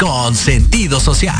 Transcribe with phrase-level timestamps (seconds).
[0.00, 1.39] Con sentido social.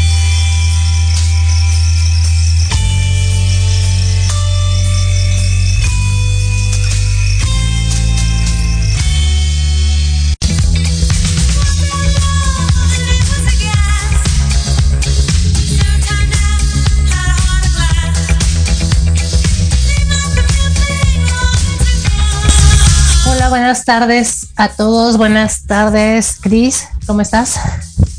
[23.51, 25.17] Buenas tardes a todos.
[25.17, 26.85] Buenas tardes, Cris.
[27.05, 27.59] ¿Cómo estás?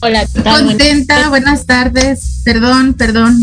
[0.02, 0.66] Hola, ¿qué tal?
[0.66, 2.42] Contenta, buenas tardes.
[2.44, 3.34] Perdón, perdón.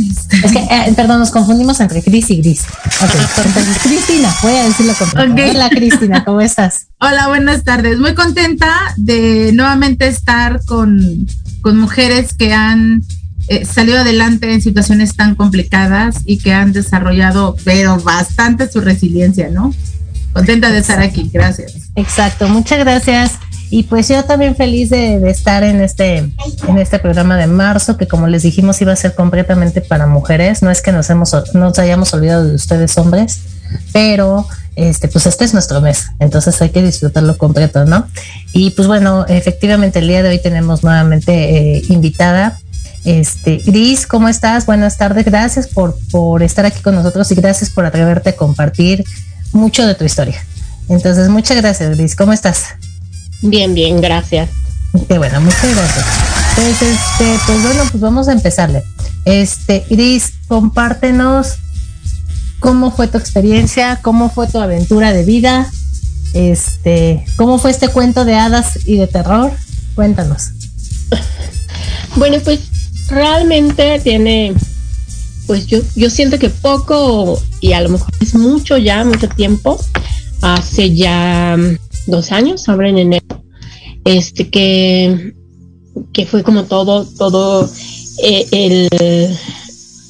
[0.44, 2.61] Es que, eh, perdón, nos confundimos entre Cris y Gris.
[3.01, 3.09] Ok,
[3.83, 5.49] Cristina, voy a decirlo con okay.
[5.49, 6.85] Hola, Cristina, ¿cómo estás?
[6.99, 7.97] Hola, buenas tardes.
[7.97, 11.28] Muy contenta de nuevamente estar con,
[11.61, 13.01] con mujeres que han
[13.47, 19.49] eh, salido adelante en situaciones tan complicadas y que han desarrollado, pero bastante su resiliencia,
[19.49, 19.73] ¿no?
[20.34, 21.73] Contenta de estar aquí, gracias.
[21.95, 23.34] Exacto, muchas gracias.
[23.72, 28.07] Y pues yo también feliz de, estar en este, en este programa de marzo, que
[28.07, 30.63] como les dijimos iba a ser completamente para mujeres.
[30.63, 33.41] No es que nos, hemos, nos hayamos olvidado de ustedes hombres,
[33.94, 38.07] pero este, pues este es nuestro mes, entonces hay que disfrutarlo completo, ¿no?
[38.53, 42.57] Y pues bueno, efectivamente el día de hoy tenemos nuevamente eh, invitada.
[43.06, 44.66] Este, Gris, ¿cómo estás?
[44.66, 49.03] Buenas tardes, gracias por, por estar aquí con nosotros y gracias por atreverte a compartir
[49.51, 50.43] mucho de tu historia.
[50.87, 52.15] Entonces, muchas gracias, Gris.
[52.15, 52.75] ¿Cómo estás?
[53.41, 54.49] Bien, bien, gracias.
[55.07, 56.05] Qué bueno, muchas gracias.
[56.55, 58.83] Pues, este, pues bueno, pues vamos a empezarle.
[59.25, 61.55] Este, Gris, compártenos
[62.59, 65.69] cómo fue tu experiencia, cómo fue tu aventura de vida,
[66.33, 69.51] este, cómo fue este cuento de hadas y de terror.
[69.95, 70.51] Cuéntanos.
[72.16, 72.59] Bueno, pues
[73.07, 74.55] realmente tiene
[75.49, 79.79] pues yo, yo siento que poco y a lo mejor es mucho ya, mucho tiempo,
[80.43, 81.57] hace ya
[82.05, 83.43] dos años, ahora en enero,
[84.05, 85.34] este que,
[86.13, 87.67] que fue como todo, todo
[88.22, 88.90] eh, el,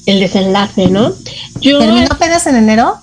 [0.04, 1.14] el desenlace, ¿no?
[1.62, 2.96] Yo, ¿Terminó apenas en enero?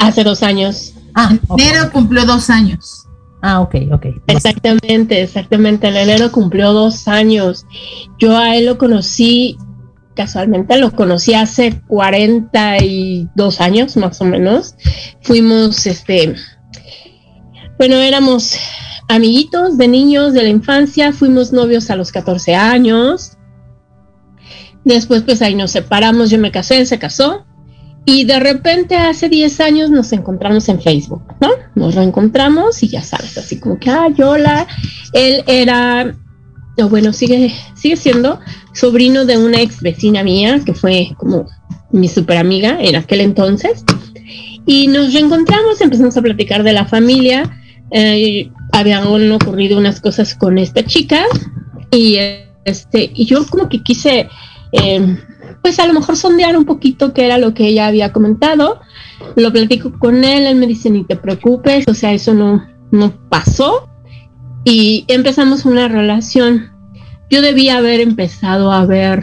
[0.00, 0.92] Hace dos años.
[1.14, 1.66] Ah, okay.
[1.66, 3.06] enero cumplió dos años.
[3.40, 4.06] Ah, ok, ok.
[4.26, 5.88] Exactamente, exactamente.
[5.88, 7.64] En enero cumplió dos años.
[8.18, 9.56] Yo a él lo conocí
[10.14, 14.74] casualmente lo conocí hace 42 años más o menos.
[15.22, 16.34] Fuimos, este,
[17.78, 18.56] bueno, éramos
[19.08, 23.36] amiguitos de niños de la infancia, fuimos novios a los 14 años.
[24.84, 27.46] Después, pues ahí nos separamos, yo me casé, él se casó.
[28.06, 31.50] Y de repente hace 10 años nos encontramos en Facebook, ¿no?
[31.74, 34.66] Nos reencontramos y ya sabes, así como que, ah, hola.
[35.12, 36.14] Él era
[36.88, 38.40] bueno, sigue, sigue siendo
[38.72, 41.46] sobrino de una ex vecina mía, que fue como
[41.90, 43.84] mi super amiga en aquel entonces.
[44.66, 47.50] Y nos reencontramos, empezamos a platicar de la familia.
[47.90, 51.24] Eh, habían ocurrido unas cosas con esta chica
[51.90, 52.18] y
[52.64, 54.28] este y yo como que quise
[54.70, 55.18] eh,
[55.60, 58.80] pues a lo mejor sondear un poquito qué era lo que ella había comentado
[59.34, 63.12] lo platico con él él me dice ni te preocupes o sea eso no no
[63.28, 63.90] pasó
[64.64, 66.69] y empezamos una relación.
[67.30, 69.22] Yo debía haber empezado a ver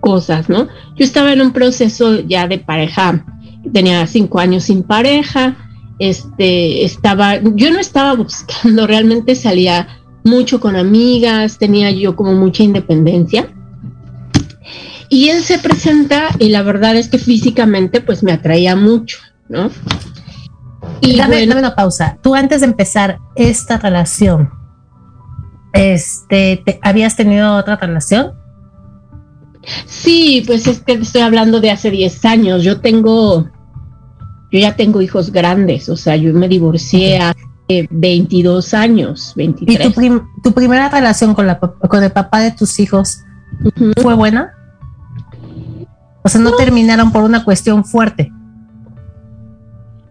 [0.00, 0.68] cosas, ¿no?
[0.94, 3.24] Yo estaba en un proceso ya de pareja,
[3.72, 5.56] tenía cinco años sin pareja,
[5.98, 9.88] este, estaba, yo no estaba buscando, realmente salía
[10.24, 13.48] mucho con amigas, tenía yo como mucha independencia.
[15.08, 19.18] Y él se presenta y la verdad es que físicamente pues me atraía mucho,
[19.48, 19.70] ¿no?
[21.00, 22.18] Y dame, bueno, dame una pausa.
[22.22, 24.50] Tú antes de empezar esta relación,
[25.76, 28.32] este, te, ¿habías tenido otra relación?
[29.86, 32.62] Sí, pues es que estoy hablando de hace 10 años.
[32.62, 33.48] Yo tengo,
[34.52, 39.80] yo ya tengo hijos grandes, o sea, yo me divorcié hace 22 años, 23.
[39.80, 43.18] ¿Y tu, prim tu primera relación con, la, con el papá de tus hijos
[43.64, 44.02] uh -huh.
[44.02, 44.52] fue buena?
[46.22, 48.32] O sea, no, no, terminaron por una cuestión fuerte.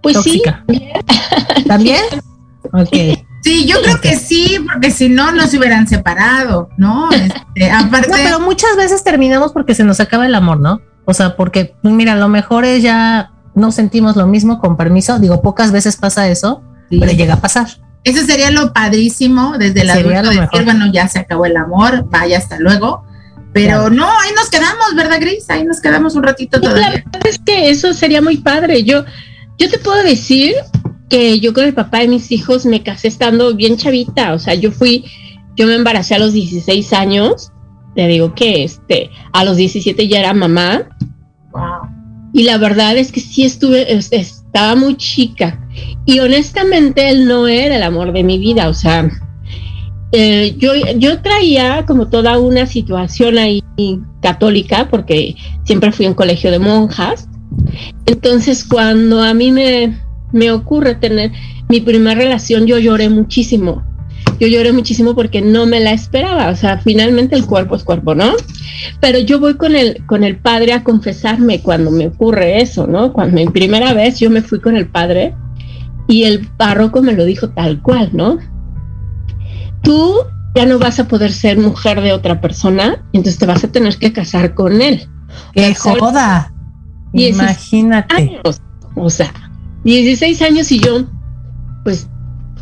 [0.02, 0.64] Pues tóxica.
[0.70, 0.88] sí.
[1.68, 2.02] ¿También?
[2.74, 3.25] Ok.
[3.46, 7.10] Sí, yo creo que sí, porque si no, no se hubieran separado, ¿no?
[7.56, 8.10] Este, aparte.
[8.10, 10.82] No, pero muchas veces terminamos porque se nos acaba el amor, ¿no?
[11.06, 15.20] O sea, porque, pues mira, lo mejor es ya no sentimos lo mismo con permiso.
[15.20, 17.68] Digo, pocas veces pasa eso, pero llega a pasar.
[18.04, 22.10] Eso sería lo padrísimo desde la sería de decir, bueno, ya se acabó el amor,
[22.10, 23.04] vaya hasta luego.
[23.54, 25.48] Pero no, ahí nos quedamos, ¿verdad, Gris?
[25.52, 26.90] Ahí nos quedamos un ratito todavía.
[26.90, 28.84] La verdad es que eso sería muy padre.
[28.84, 29.06] Yo,
[29.60, 30.56] yo te puedo decir
[31.10, 34.34] que yo con el papá de mis hijos me casé estando bien chavita.
[34.34, 35.06] O sea, yo fui,
[35.56, 37.52] yo me embaracé a los 16 años.
[37.96, 40.90] Te digo que este, a los 17 ya era mamá.
[41.52, 41.96] Wow.
[42.34, 45.58] Y la verdad es que sí estuve, estaba muy chica.
[46.06, 49.10] Y honestamente él no era el amor de mi vida, o sea,
[50.12, 53.64] eh, yo, yo traía como toda una situación ahí
[54.22, 57.28] católica, porque siempre fui en colegio de monjas.
[58.06, 59.98] Entonces, cuando a mí me,
[60.36, 61.32] me ocurre tener
[61.70, 63.84] mi primera relación, yo lloré muchísimo.
[64.38, 66.50] Yo lloré muchísimo porque no me la esperaba.
[66.50, 68.34] O sea, finalmente el cuerpo es cuerpo, ¿no?
[69.00, 73.14] Pero yo voy con el, con el padre a confesarme cuando me ocurre eso, ¿no?
[73.14, 75.34] Cuando mi primera vez yo me fui con el padre
[76.10, 78.38] y el párroco me lo dijo tal cual, ¿no?
[79.84, 80.16] Tú
[80.54, 83.98] ya no vas a poder ser mujer de otra persona, entonces te vas a tener
[83.98, 85.08] que casar con él.
[85.54, 86.52] ¡Qué joda!
[87.14, 88.42] Imagínate.
[88.96, 89.32] o sea,
[89.92, 91.06] 16 años y yo,
[91.84, 92.08] pues,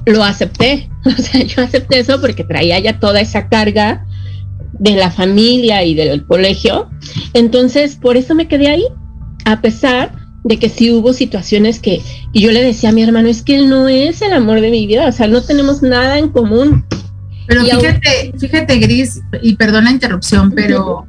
[0.05, 0.89] lo acepté.
[1.05, 4.05] O sea, yo acepté eso porque traía ya toda esa carga
[4.79, 6.89] de la familia y del colegio.
[7.33, 8.85] Entonces, por eso me quedé ahí,
[9.43, 13.27] a pesar de que sí hubo situaciones que, y yo le decía a mi hermano,
[13.27, 16.17] es que él no es el amor de mi vida, o sea, no tenemos nada
[16.19, 16.85] en común.
[17.47, 21.05] Pero fíjate, fíjate, Gris, y perdona la interrupción, pero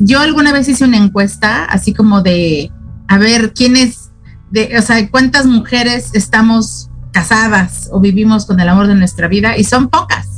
[0.00, 2.70] yo alguna vez hice una encuesta, así como de,
[3.08, 4.05] a ver, ¿quiénes,
[4.50, 9.56] de, o sea, cuántas mujeres estamos casadas o vivimos con el amor de nuestra vida?
[9.56, 10.36] Y son pocas.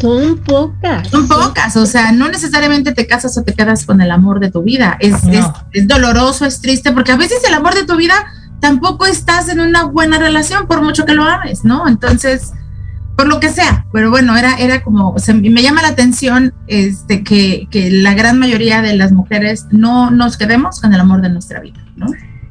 [0.00, 1.08] Son pocas.
[1.08, 4.50] Son pocas, o sea, no necesariamente te casas o te quedas con el amor de
[4.50, 4.96] tu vida.
[5.00, 5.14] Es,
[5.72, 8.14] es, doloroso, es triste, porque a veces el amor de tu vida
[8.60, 11.86] tampoco estás en una buena relación, por mucho que lo ames, ¿no?
[11.86, 12.52] Entonces,
[13.16, 16.52] por lo que sea, pero bueno, era, era como, o sea, me llama la atención
[16.66, 21.20] este, que, que la gran mayoría de las mujeres no nos quedemos con el amor
[21.22, 22.06] de nuestra vida, ¿no?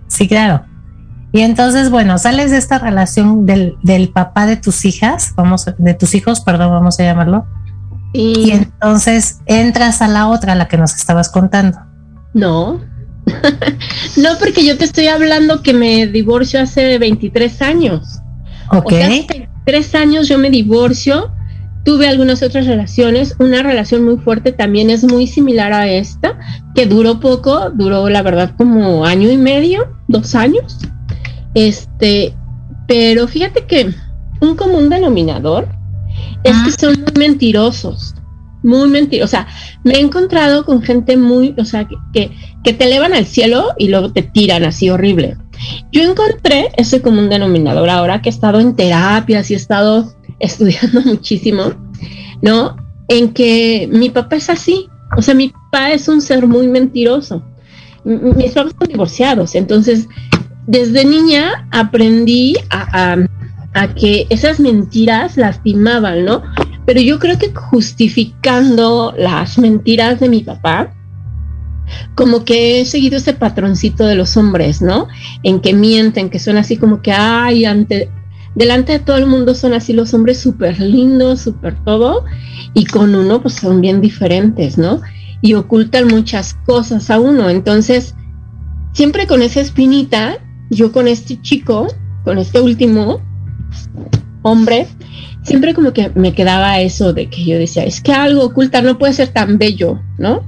[0.08, 0.65] Sí, claro.
[1.34, 5.94] Y entonces, bueno, sales de esta relación del, del papá de tus hijas, vamos, de
[5.96, 7.48] tus hijos, perdón, vamos a llamarlo.
[8.13, 11.80] Y, entonces entras a la otra, la que nos estabas contando.
[12.36, 12.80] No,
[14.18, 18.20] no, porque yo te estoy hablando que me divorcio hace 23 años.
[18.70, 18.92] Ok.
[18.92, 21.32] O hace 23 años yo me divorcio,
[21.84, 26.38] tuve algunas otras relaciones, una relación muy fuerte también es muy similar a esta,
[26.75, 30.78] que duró poco, duró la verdad como año y medio, dos años.
[31.53, 32.33] Este,
[32.88, 33.93] pero fíjate que
[34.41, 35.67] un común denominador
[36.43, 38.15] es que son muy mentirosos,
[38.63, 39.29] muy mentirosos.
[39.29, 39.48] O sea,
[39.83, 42.31] me he encontrado con gente muy, o sea, que,
[42.63, 45.38] que, te elevan al cielo y luego te tiran así horrible.
[45.91, 51.01] Yo encontré ese común denominador ahora que he estado en terapias y he estado estudiando
[51.05, 51.74] muchísimo,
[52.41, 52.75] ¿no?
[53.07, 54.88] En que mi papá es así.
[55.17, 57.43] O sea, mi papá es un ser muy mentiroso.
[58.03, 60.07] mis papás son divorciados, entonces
[60.67, 63.17] desde niña aprendí a,
[64.00, 66.43] que esas mentiras lastimaban, ¿no?
[66.86, 70.93] Pero yo creo que justificando las mentiras de mi papá,
[72.15, 75.08] como que he seguido ese patroncito de los hombres, ¿no?
[75.41, 78.12] En que mienten, que son así como que, ay, ante,
[78.53, 82.25] delante de todo el mundo son así los hombres súper lindos, súper todo,
[82.74, 85.01] y con uno pues son bien diferentes, ¿no?
[85.41, 87.50] Y ocultan muchas cosas a uno.
[87.50, 88.15] Entonces,
[88.93, 90.38] siempre con esa espinita
[90.75, 91.88] yo con este chico,
[92.24, 93.22] con este último
[94.42, 94.88] hombre,
[95.44, 98.98] siempre como que me quedaba eso de que yo decía, es que algo oculta no
[98.98, 100.46] puede ser tan bello, ¿no?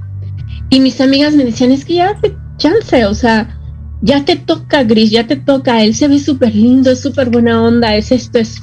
[0.70, 3.58] Y mis amigas me decían, es que ya te chance, o sea,
[4.02, 7.62] ya te toca Gris, ya te toca, él se ve súper lindo, es súper buena
[7.62, 8.62] onda, es esto, es...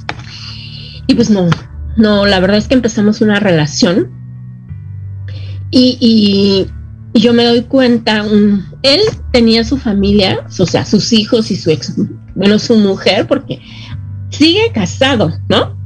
[1.06, 1.48] Y pues no,
[1.96, 4.10] no, la verdad es que empezamos una relación
[5.70, 6.66] y, y
[7.16, 8.26] y yo me doy cuenta,
[8.82, 9.00] él
[9.32, 11.94] tenía su familia, o sea, sus hijos y su ex,
[12.34, 13.60] bueno, su mujer, porque
[14.30, 15.78] sigue casado, ¿no?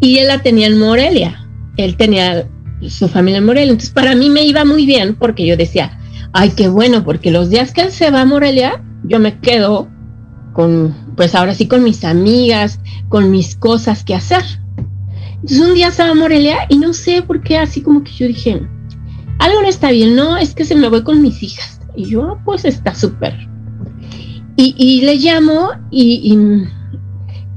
[0.00, 2.48] Y él la tenía en Morelia, él tenía
[2.88, 5.96] su familia en Morelia, entonces para mí me iba muy bien porque yo decía,
[6.32, 9.88] ay, qué bueno, porque los días que él se va a Morelia, yo me quedo
[10.52, 14.42] con, pues ahora sí, con mis amigas, con mis cosas que hacer.
[15.34, 18.26] Entonces un día estaba a Morelia y no sé por qué, así como que yo
[18.26, 18.66] dije,
[19.38, 21.80] algo no está bien, no, es que se me voy con mis hijas.
[21.96, 23.48] Y yo, pues está súper.
[24.56, 26.68] Y, le llamo y,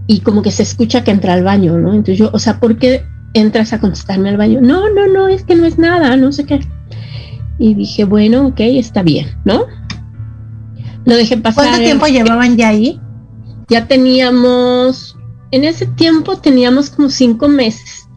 [0.07, 1.93] y, como que se escucha que entra al baño, ¿no?
[1.93, 4.61] Entonces yo, o sea, ¿por qué entras a contestarme al baño?
[4.61, 6.59] No, no, no, es que no es nada, no sé qué.
[7.59, 9.65] Y dije, bueno, ok, está bien, ¿no?
[11.07, 11.63] lo dejé pasar.
[11.63, 12.99] ¿Cuánto tiempo llevaban ya ahí?
[13.69, 15.17] Ya teníamos,
[15.51, 18.07] en ese tiempo teníamos como cinco meses,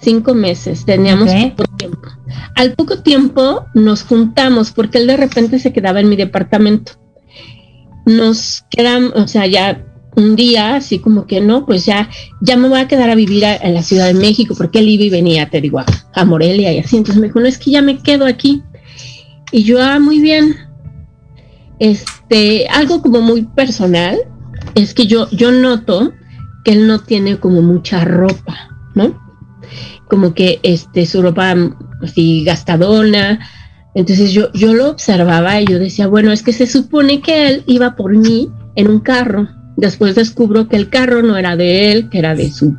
[0.00, 2.08] cinco meses, teníamos poco tiempo.
[2.54, 6.92] Al poco tiempo nos juntamos porque él de repente se quedaba en mi departamento.
[8.06, 9.84] Nos quedamos, o sea, ya
[10.16, 12.08] un día, así como que no, pues ya,
[12.40, 15.04] ya me voy a quedar a vivir en la Ciudad de México, porque él iba
[15.04, 16.96] y venía, te digo, a, Morelia y así.
[16.96, 18.62] Entonces me dijo, no, es que ya me quedo aquí.
[19.50, 20.56] Y yo, ah, muy bien.
[21.78, 24.18] Este, algo como muy personal,
[24.74, 26.12] es que yo, yo noto
[26.64, 28.56] que él no tiene como mucha ropa,
[28.94, 29.20] ¿no?
[30.14, 31.56] Como que este, su ropa
[32.02, 33.40] así gastadona.
[33.96, 37.64] Entonces yo, yo lo observaba y yo decía, bueno, es que se supone que él
[37.66, 42.08] iba por mí en un carro Después descubro que el carro no era de él,
[42.08, 42.76] que era de su,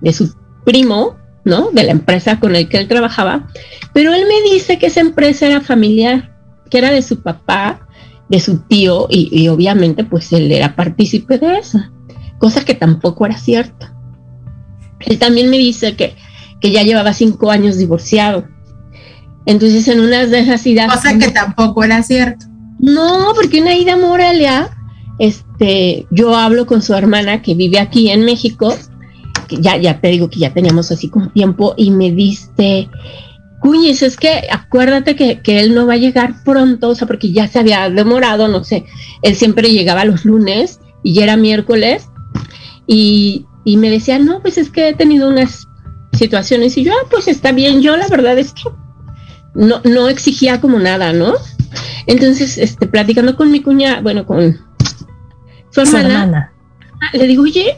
[0.00, 1.70] de su primo, ¿no?
[1.70, 3.48] De la empresa con el que él trabajaba.
[3.92, 6.36] Pero él me dice que esa empresa era familiar,
[6.70, 7.88] que era de su papá,
[8.28, 11.78] de su tío, y, obviamente pues él era partícipe de eso,
[12.38, 13.86] cosa que tampoco era cierto.
[15.00, 16.16] Él también me dice que,
[16.64, 18.48] que ya llevaba cinco años divorciado.
[19.44, 20.90] Entonces en unas de esas idas...
[20.90, 22.46] Cosa que tampoco era cierto.
[22.78, 24.70] No, porque una ida a Morelia
[25.18, 28.74] este, yo hablo con su hermana que vive aquí en México,
[29.46, 32.88] que ya, ya te digo que ya teníamos así como tiempo, y me dice,
[33.60, 37.30] Cuñis, es que acuérdate que, que, él no va a llegar pronto, o sea, porque
[37.30, 38.86] ya se había demorado, no sé,
[39.20, 42.08] él siempre llegaba los lunes y ya era miércoles,
[42.86, 45.68] y, y me decía, no, pues es que he tenido unas
[46.18, 48.62] situaciones, y yo, ah, pues está bien, yo la verdad es que
[49.54, 51.34] no, no exigía como nada, ¿no?
[52.06, 54.58] Entonces, este, platicando con mi cuña, bueno, con
[55.70, 56.52] su hermana,
[57.12, 57.76] le digo, oye,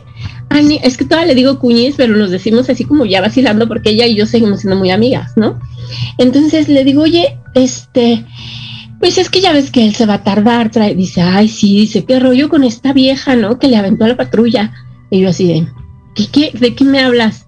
[0.49, 3.91] Ani, es que todavía le digo cuñiz, pero nos decimos así como ya vacilando porque
[3.91, 5.59] ella y yo seguimos siendo muy amigas, ¿no?
[6.19, 8.25] Entonces le digo, oye, este,
[9.01, 11.81] pues es que ya ves que él se va a tardar, trae, dice, ay, sí,
[11.81, 13.59] dice, qué rollo con esta vieja, ¿no?
[13.59, 14.73] Que le aventó a la patrulla.
[15.11, 15.69] Y yo así de,
[16.15, 17.46] ¿qué, qué, de qué me hablas?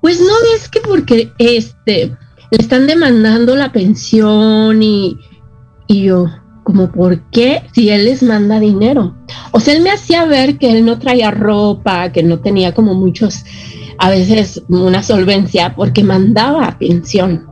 [0.00, 2.16] Pues no, es que porque, este,
[2.50, 5.18] le están demandando la pensión y,
[5.88, 6.26] y yo,
[6.66, 9.14] como por qué si él les manda dinero.
[9.52, 12.92] O sea, él me hacía ver que él no traía ropa, que no tenía como
[12.94, 13.44] muchos,
[13.98, 17.46] a veces una solvencia, porque mandaba pensión.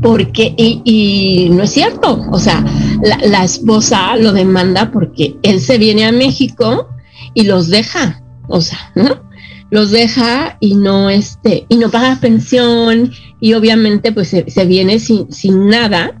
[0.00, 2.64] Porque, y, no es cierto, o sea,
[3.02, 6.88] la, esposa lo demanda porque él se viene a México
[7.34, 9.29] y los deja, o sea, ¿no?
[9.70, 15.32] Los deja y no, este, y no paga pensión y obviamente pues se, viene sin,
[15.32, 16.20] sin nada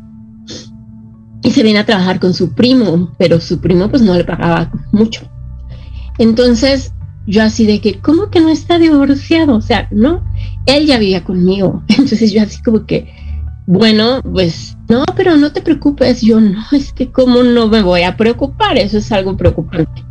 [1.42, 4.70] y se viene a trabajar con su primo, pero su primo pues no le pagaba
[4.92, 5.22] mucho.
[6.18, 6.92] Entonces
[7.26, 9.56] yo así de que, ¿cómo que no está divorciado?
[9.56, 10.24] O sea, no,
[10.66, 11.82] él ya vivía conmigo.
[11.88, 13.12] Entonces yo así como que,
[13.66, 16.20] bueno, pues no, pero no te preocupes.
[16.22, 20.04] Yo no, es que cómo no me voy a preocupar, eso es algo preocupante.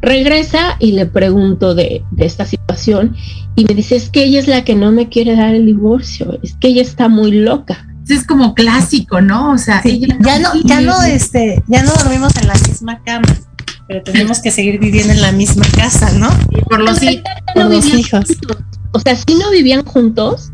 [0.00, 3.16] Regresa y le pregunto de, de esta situación
[3.56, 6.38] y me dice, es que ella es la que no me quiere dar el divorcio,
[6.42, 9.52] es que ella está muy loca es como clásico, ¿no?
[9.52, 13.28] O sea, ya no, ya no, este, ya no dormimos en la misma cama,
[13.86, 16.28] pero tenemos que seguir viviendo en la misma casa, ¿no?
[16.50, 18.24] Y por los, hijos.
[18.92, 20.50] O sea, sí no vivían juntos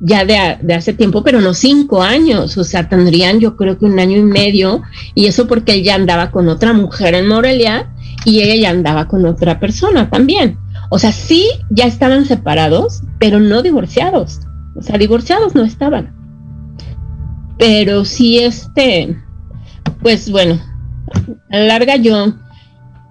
[0.00, 3.86] ya de, de, hace tiempo, pero no cinco años, o sea, tendrían yo creo que
[3.86, 4.82] un año y medio,
[5.14, 7.90] y eso porque él ya andaba con otra mujer en Morelia
[8.26, 10.58] y ella ya andaba con otra persona también.
[10.90, 14.40] O sea, sí ya estaban separados, pero no divorciados.
[14.74, 16.12] O sea, divorciados no estaban.
[17.56, 19.16] Pero sí, este,
[20.02, 20.60] pues bueno,
[21.50, 22.34] a la larga yo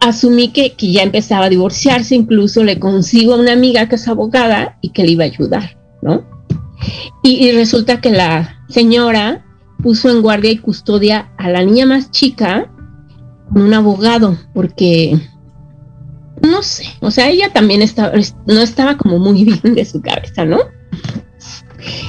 [0.02, 4.08] asumí que, que, ya empezaba a divorciarse, incluso le consigo a una amiga que es
[4.10, 6.24] abogada y que le iba a ayudar, ¿no?
[7.24, 9.46] Y, resulta que la señora
[9.82, 12.70] puso en guardia y custodia a la niña más chica
[13.52, 15.20] con un abogado, porque
[16.42, 18.14] no sé, o sea, ella también estaba,
[18.46, 20.60] no estaba como muy bien de su cabeza, ¿no?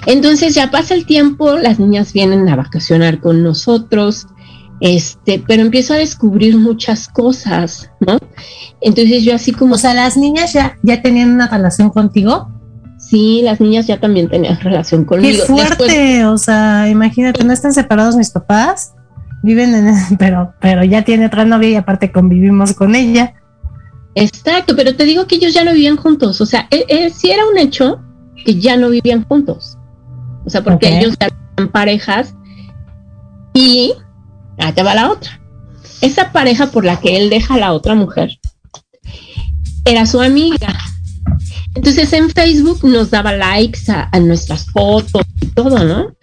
[0.06, 4.26] Entonces ya pasa el tiempo, las niñas vienen a vacacionar con nosotros,
[4.80, 8.18] este, pero empiezo a descubrir muchas cosas, ¿no?
[8.80, 9.74] Entonces yo así como...
[9.74, 12.48] O sea, las niñas ya, ya tenían una relación contigo.
[12.98, 15.44] Sí, las niñas ya también tenían relación conmigo.
[15.46, 18.94] Qué fuerte, o sea, imagínate, no están separados mis papás,
[19.42, 23.34] viven en, pero, pero ya tiene otra novia y aparte convivimos con ella.
[24.14, 27.30] Exacto, pero te digo que ellos ya no vivían juntos, o sea, e, e, si
[27.30, 28.00] era un hecho,
[28.44, 29.76] que ya no vivían juntos.
[30.44, 32.34] O sea, porque ellos eran parejas
[33.52, 33.92] y
[34.58, 35.40] allá va la otra.
[36.00, 38.38] Esa pareja por la que él deja a la otra mujer
[39.84, 40.76] era su amiga.
[41.74, 46.14] Entonces en Facebook nos daba likes a, nuestras fotos y todo, ¿no?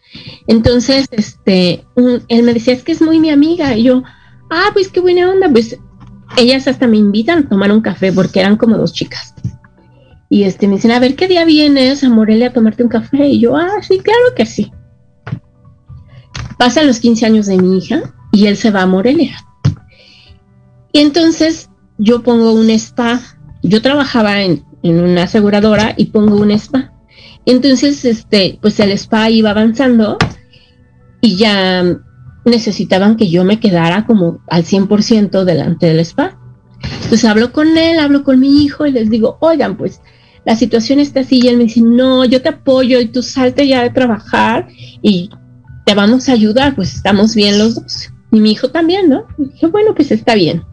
[0.48, 1.86] Entonces, este,
[2.28, 3.76] él me decía, es que es muy mi amiga.
[3.78, 4.04] Y yo,
[4.50, 5.78] ah, pues qué buena onda, pues
[6.38, 9.34] ellas hasta me invitan a tomar un café porque eran como dos chicas.
[10.30, 13.28] Y este, me dicen, a ver, ¿qué día vienes a Morelia a tomarte un café?
[13.28, 14.72] Y yo, ah, sí, claro que sí.
[16.58, 18.02] Pasan los 15 años de mi hija
[18.32, 19.38] y él se va a Morelia.
[20.92, 23.22] Y entonces yo pongo un spa.
[23.62, 26.93] Yo trabajaba en, en una aseguradora y pongo un spa.
[27.46, 30.18] Entonces, este, pues el spa iba avanzando
[31.22, 31.84] y ya
[32.46, 36.38] necesitaban que yo me quedara como al 100% delante del spa.
[37.04, 40.02] Entonces hablo con él, hablo con mi hijo y les digo, oigan, pues
[40.46, 43.68] la situación está así y él me dice, no, yo te apoyo y tú salte
[43.68, 44.68] ya de trabajar
[45.02, 45.30] y
[45.86, 48.10] te vamos a ayudar, pues estamos bien los dos.
[48.32, 49.26] Y mi hijo también, ¿no?
[49.38, 50.64] Y dije, bueno, pues está bien.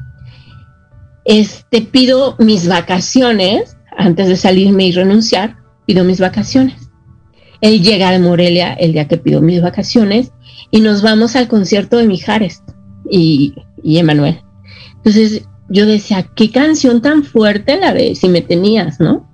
[1.24, 5.58] Este, pido mis vacaciones antes de salirme y renunciar,
[5.90, 6.88] pido mis vacaciones.
[7.60, 10.30] Él llega de Morelia el día que pido mis vacaciones
[10.70, 12.62] y nos vamos al concierto de Mijares
[13.10, 14.40] y, y Emanuel.
[14.98, 19.28] Entonces yo decía, qué canción tan fuerte la de Si me tenías, ¿no?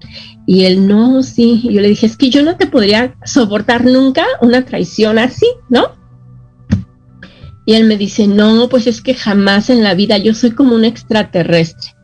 [0.47, 1.61] Y él, no, sí.
[1.62, 5.90] yo le dije, es que yo no te podría soportar nunca una traición así, ¿no?
[7.66, 10.75] Y él me dice, no, pues es que jamás en la vida yo soy como
[10.75, 11.95] un extraterrestre.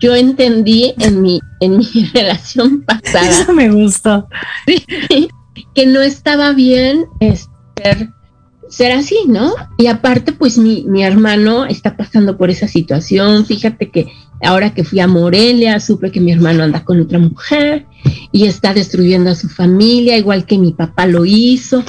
[0.00, 3.28] Yo entendí en mi, en mi relación pasada.
[3.28, 4.28] Eso me gustó.
[5.74, 8.10] que no estaba bien ser,
[8.68, 9.52] ser así, ¿no?
[9.76, 13.44] Y aparte, pues mi, mi hermano está pasando por esa situación.
[13.44, 14.06] Fíjate que
[14.42, 17.86] ahora que fui a Morelia, supe que mi hermano anda con otra mujer
[18.32, 21.82] y está destruyendo a su familia, igual que mi papá lo hizo.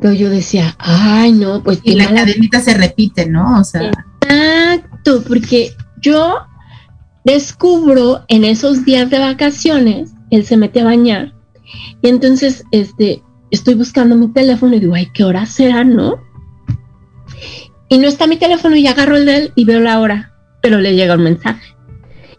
[0.00, 1.80] Pero yo decía, ay, no, pues...
[1.82, 3.60] Y la cadenita se repite, ¿no?
[3.60, 3.90] O sea...
[4.20, 6.36] Exacto, porque yo
[7.32, 11.34] descubro en esos días de vacaciones, él se mete a bañar,
[12.02, 16.20] y entonces, este, estoy buscando mi teléfono y digo, ay, ¿qué hora será, no?
[17.88, 20.78] Y no está mi teléfono y agarro el de él y veo la hora, pero
[20.78, 21.74] le llega un mensaje.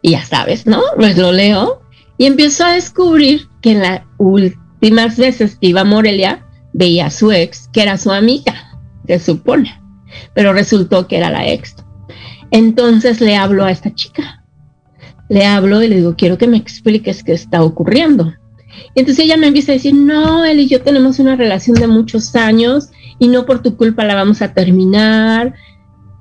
[0.01, 0.81] Y ya sabes, ¿no?
[0.95, 1.81] Pues lo leo
[2.17, 7.11] y empiezo a descubrir que en las últimas veces que iba a Morelia, veía a
[7.11, 9.81] su ex, que era su amiga, se supone,
[10.33, 11.75] pero resultó que era la ex.
[12.51, 14.38] Entonces le hablo a esta chica,
[15.29, 18.33] le hablo y le digo, quiero que me expliques qué está ocurriendo.
[18.95, 21.87] Y entonces ella me empieza a decir, no, él y yo tenemos una relación de
[21.87, 22.89] muchos años
[23.19, 25.53] y no por tu culpa la vamos a terminar.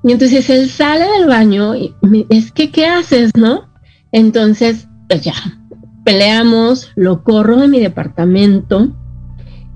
[0.03, 3.69] Y entonces él sale del baño y me, es que, ¿qué haces, no?
[4.11, 5.33] Entonces, pues ya,
[6.05, 8.95] peleamos, lo corro de mi departamento,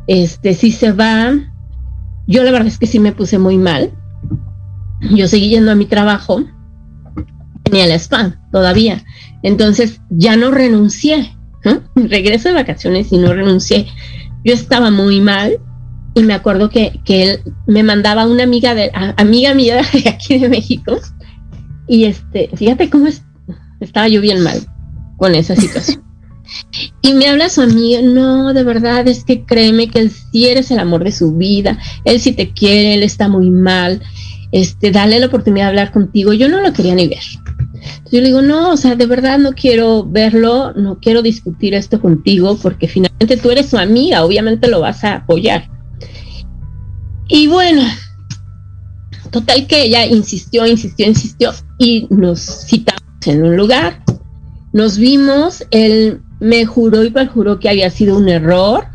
[0.08, 1.34] este, si se va,
[2.28, 3.92] yo la verdad es que sí me puse muy mal,
[5.12, 6.44] yo seguí yendo a mi trabajo,
[7.64, 9.04] tenía la spa todavía,
[9.42, 11.36] entonces ya no renuncié,
[11.96, 13.88] regreso de vacaciones y no renuncié,
[14.44, 15.60] yo estaba muy mal
[16.16, 20.38] y me acuerdo que, que él me mandaba una amiga de, amiga mía de aquí
[20.38, 21.00] de México
[21.88, 23.24] y este, fíjate cómo es,
[23.80, 24.60] estaba yo bien mal
[25.18, 26.02] con esa situación.
[27.02, 30.70] Y me habla su amigo, no, de verdad, es que créeme que él sí eres
[30.72, 34.02] el amor de su vida, él sí te quiere, él está muy mal,
[34.52, 36.32] este, dale la oportunidad de hablar contigo.
[36.34, 37.24] Yo no lo quería ni ver.
[38.12, 42.00] Yo le digo, no, o sea, de verdad no quiero verlo, no quiero discutir esto
[42.00, 45.70] contigo, porque finalmente tú eres su amiga, obviamente lo vas a apoyar.
[47.28, 47.82] Y bueno,
[49.32, 54.04] total que ella insistió, insistió, insistió, y nos citamos en un lugar.
[54.74, 58.86] Nos vimos, él me juró y perjuró que había sido un error.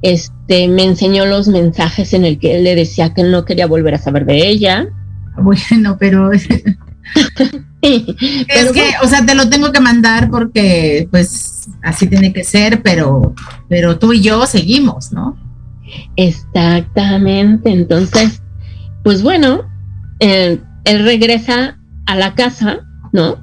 [0.00, 3.94] Este, me enseñó los mensajes en el que él le decía que no quería volver
[3.94, 4.88] a saber de ella.
[5.36, 6.30] Bueno, pero
[7.82, 12.82] es que, o sea, te lo tengo que mandar porque, pues, así tiene que ser,
[12.82, 13.34] pero,
[13.68, 15.36] pero tú y yo seguimos, ¿no?
[16.16, 17.70] Exactamente.
[17.70, 18.42] Entonces,
[19.02, 19.62] pues bueno,
[20.20, 22.80] él regresa a la casa,
[23.12, 23.36] ¿no?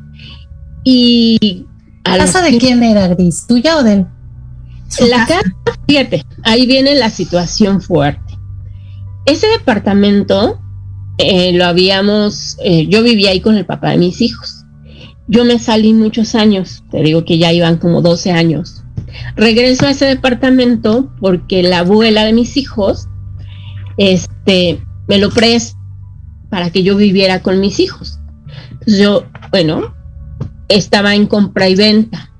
[0.84, 1.65] Y
[2.04, 3.45] ¿La casa de quién era, Gris?
[3.48, 4.08] ¿Tuya o de él?
[5.10, 5.43] La casa,
[5.88, 8.38] fíjate, ahí viene la situación fuerte.
[9.26, 10.60] Ese departamento
[11.19, 14.65] eh, lo habíamos, eh, yo vivía ahí con el papá de mis hijos.
[15.27, 18.84] Yo me salí muchos años, te digo que ya iban como 12 años.
[19.36, 23.10] Regreso a ese departamento porque la abuela de mis hijos,
[23.97, 25.77] este, me lo prestó
[26.49, 28.17] para que yo viviera con mis hijos.
[28.88, 29.93] Yo, bueno,
[30.69, 32.32] estaba en compra y venta.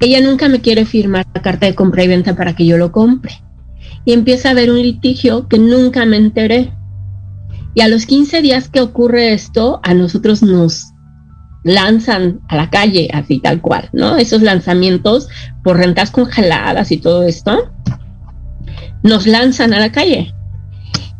[0.00, 2.92] Ella nunca me quiere firmar la carta de compra y venta para que yo lo
[2.92, 3.32] compre.
[4.04, 6.72] Y empieza a haber un litigio que nunca me enteré.
[7.78, 10.86] Y a los 15 días que ocurre esto, a nosotros nos
[11.62, 14.16] lanzan a la calle, así tal cual, ¿no?
[14.16, 15.28] Esos lanzamientos
[15.62, 17.70] por rentas congeladas y todo esto,
[19.04, 20.34] nos lanzan a la calle.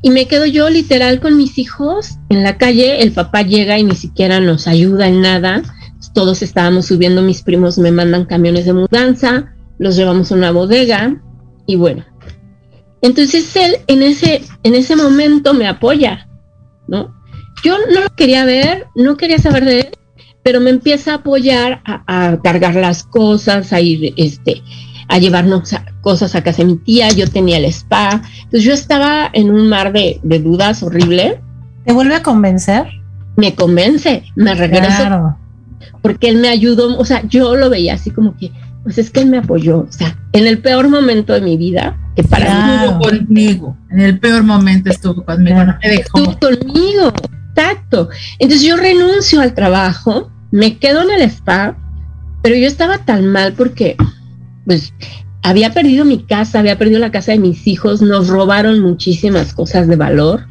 [0.02, 3.84] Y me quedo yo literal con mis hijos en la calle, el papá llega y
[3.84, 5.62] ni siquiera nos ayuda en nada,
[6.12, 11.22] todos estábamos subiendo, mis primos me mandan camiones de mudanza, los llevamos a una bodega
[11.68, 12.04] y bueno.
[13.00, 16.27] Entonces él en ese, en ese momento me apoya,
[16.88, 17.14] ¿no?
[17.62, 19.88] Yo no lo quería ver, no quería saber de él,
[20.42, 24.62] pero me empieza a apoyar a, cargar las cosas, a ir este,
[25.08, 29.28] a llevarnos cosas a casa de mi tía, yo tenía el spa, entonces yo estaba
[29.32, 31.40] en un mar de, dudas horrible.
[31.84, 32.86] ¿Te vuelve a convencer?
[33.36, 35.36] Me convence, me regreso.
[36.02, 38.52] Porque él me ayudó, o sea, yo lo veía así como que,
[38.84, 41.98] pues es que él me apoyó, o sea, en el peor momento de mi vida,
[42.18, 47.12] que para mí estuvo conmigo, en el peor momento estuvo conmigo, Estuvo conmigo,
[47.54, 48.08] exacto.
[48.40, 51.78] Entonces yo renuncio al trabajo, me quedo en el spa,
[52.42, 53.96] pero yo estaba tan mal porque,
[54.66, 54.92] pues,
[55.44, 59.86] había perdido mi casa, había perdido la casa de mis hijos, nos robaron muchísimas cosas
[59.86, 60.48] de valor.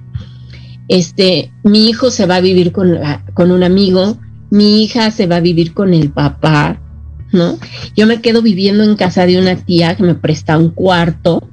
[0.88, 2.98] Este, mi hijo se va a vivir con,
[3.34, 4.18] con un amigo,
[4.52, 6.80] mi hija se va a vivir con el papá,
[7.34, 7.60] ¿no?
[7.94, 11.50] Yo me quedo viviendo en casa de una tía que me presta un cuarto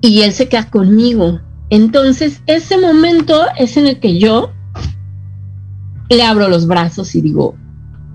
[0.00, 1.40] y él se queda conmigo.
[1.70, 4.52] Entonces, ese momento es en el que yo
[6.08, 7.54] le abro los brazos y digo,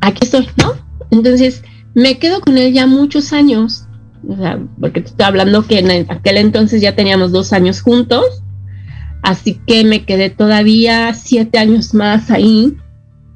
[0.02, 0.74] aquí estoy, ¿no?
[1.12, 3.88] Entonces, me quedo con él ya muchos años,
[4.28, 8.26] o sea, porque te estoy hablando que en aquel entonces ya teníamos dos años juntos,
[9.22, 12.78] así que me quedé todavía siete años más ahí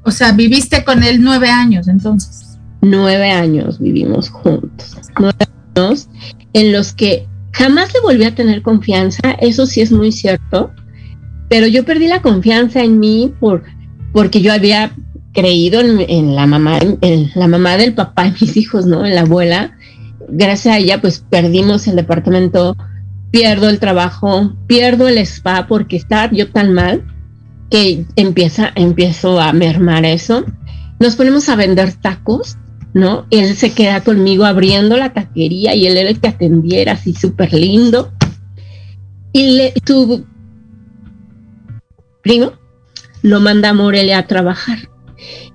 [0.02, 2.58] o sea, viviste con él nueve años entonces.
[2.82, 4.96] Nueve años vivimos juntos.
[5.18, 6.08] Nueve años
[6.52, 10.72] en los que jamás le volví a tener confianza, eso sí es muy cierto,
[11.48, 13.64] pero yo perdí la confianza en mí por,
[14.12, 14.92] porque yo había
[15.32, 19.04] creído en, la mamá, en la mamá del papá de mis hijos, ¿no?
[19.06, 19.76] En la abuela.
[20.28, 22.76] Gracias a ella, pues perdimos el departamento,
[23.30, 27.04] pierdo el trabajo, pierdo el spa porque estaba yo tan mal
[27.70, 30.44] que empieza, empiezo a mermar eso.
[30.98, 32.58] Nos ponemos a vender tacos,
[32.94, 33.26] ¿no?
[33.30, 37.52] Él se queda conmigo abriendo la taquería y él era el que atendiera así súper
[37.52, 38.12] lindo.
[39.32, 40.26] Y le, tu
[42.22, 42.52] primo
[43.22, 44.78] lo manda a Morelia a trabajar.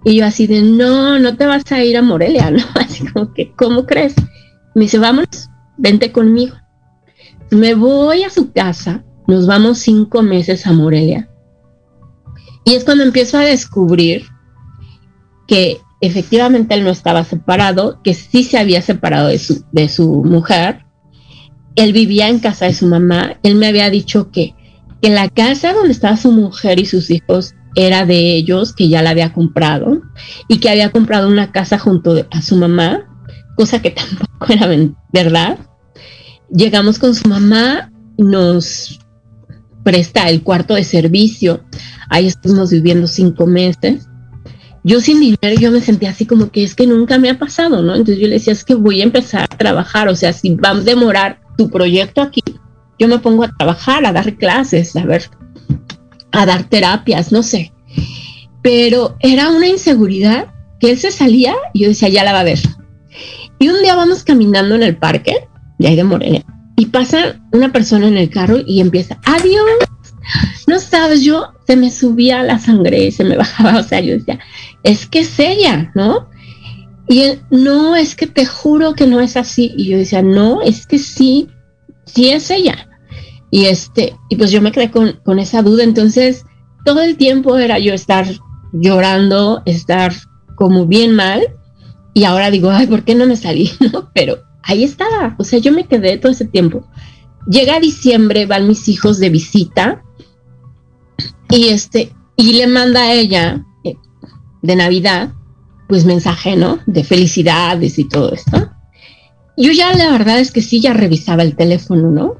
[0.04, 2.64] Y yo así de, no, no te vas a ir a Morelia, ¿no?
[2.76, 4.16] Así como que, ¿cómo crees?
[4.76, 6.56] Me dice, vámonos, vente conmigo.
[7.52, 11.30] Me voy a su casa, nos vamos cinco meses a Morelia
[12.66, 14.26] y es cuando empiezo a descubrir
[15.48, 20.24] que efectivamente él no estaba separado, que sí se había separado de su, de su
[20.24, 20.86] mujer.
[21.76, 23.38] Él vivía en casa de su mamá.
[23.44, 24.56] Él me había dicho que,
[25.02, 29.02] que la casa donde estaba su mujer y sus hijos era de ellos, que ya
[29.02, 30.02] la había comprado
[30.48, 33.06] y que había comprado una casa junto a su mamá,
[33.56, 34.70] cosa que tampoco era
[35.12, 35.60] verdad.
[36.50, 39.00] Llegamos con su mamá, nos
[39.84, 41.64] presta el cuarto de servicio.
[42.10, 44.08] Ahí estuvimos viviendo cinco meses.
[44.88, 47.82] Yo sin dinero, yo me sentía así como que es que nunca me ha pasado,
[47.82, 47.96] ¿no?
[47.96, 50.70] Entonces yo le decía, es que voy a empezar a trabajar, o sea, si va
[50.70, 52.44] a demorar tu proyecto aquí,
[53.00, 55.28] yo me pongo a trabajar, a dar clases, a ver,
[56.32, 57.74] a dar terapias, no sé.
[58.62, 62.44] Pero era una inseguridad que él se salía y yo decía, ya la va a
[62.44, 62.60] ver.
[63.58, 65.48] Y un día vamos caminando en el parque,
[65.80, 66.46] de ahí de Morelia,
[66.76, 69.66] y pasa una persona en el carro y empieza, adiós.
[70.68, 74.14] No sabes, yo se me subía la sangre y se me bajaba, o sea, yo
[74.14, 74.40] decía,
[74.86, 76.30] es que es ella, ¿no?
[77.10, 79.74] Y no, es que te juro que no es así.
[79.76, 81.50] Y yo decía, no, es que sí,
[82.06, 82.88] sí es ella.
[83.50, 85.84] Y este, y pues yo me quedé con, con esa duda.
[85.84, 86.46] Entonces,
[86.86, 88.28] todo el tiempo era yo estar
[88.74, 90.14] llorando, estar
[90.56, 91.42] como bien mal.
[92.14, 93.72] Y ahora digo, ay, ¿por qué no me salí?
[93.92, 94.12] ¿No?
[94.14, 96.88] Pero ahí estaba, o sea, yo me quedé todo ese tiempo.
[97.48, 100.04] Llega diciembre, van mis hijos de visita
[101.50, 103.66] y este, y le manda a ella
[104.66, 105.34] de Navidad,
[105.88, 106.80] pues mensaje, ¿no?
[106.86, 108.72] De felicidades y todo esto.
[109.58, 112.36] Yo ya la verdad es que sí, ya revisaba el teléfono, ¿no?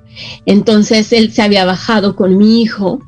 [0.46, 3.00] Entonces él se había bajado con mi hijo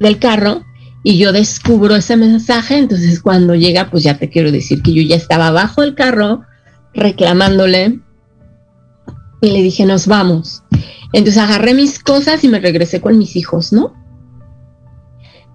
[0.00, 0.62] del carro
[1.02, 5.02] y yo descubro ese mensaje, entonces cuando llega, pues ya te quiero decir que yo
[5.02, 6.42] ya estaba abajo del carro
[6.94, 8.00] reclamándole
[9.40, 10.62] y le dije, nos vamos.
[11.12, 13.94] Entonces agarré mis cosas y me regresé con mis hijos, ¿no?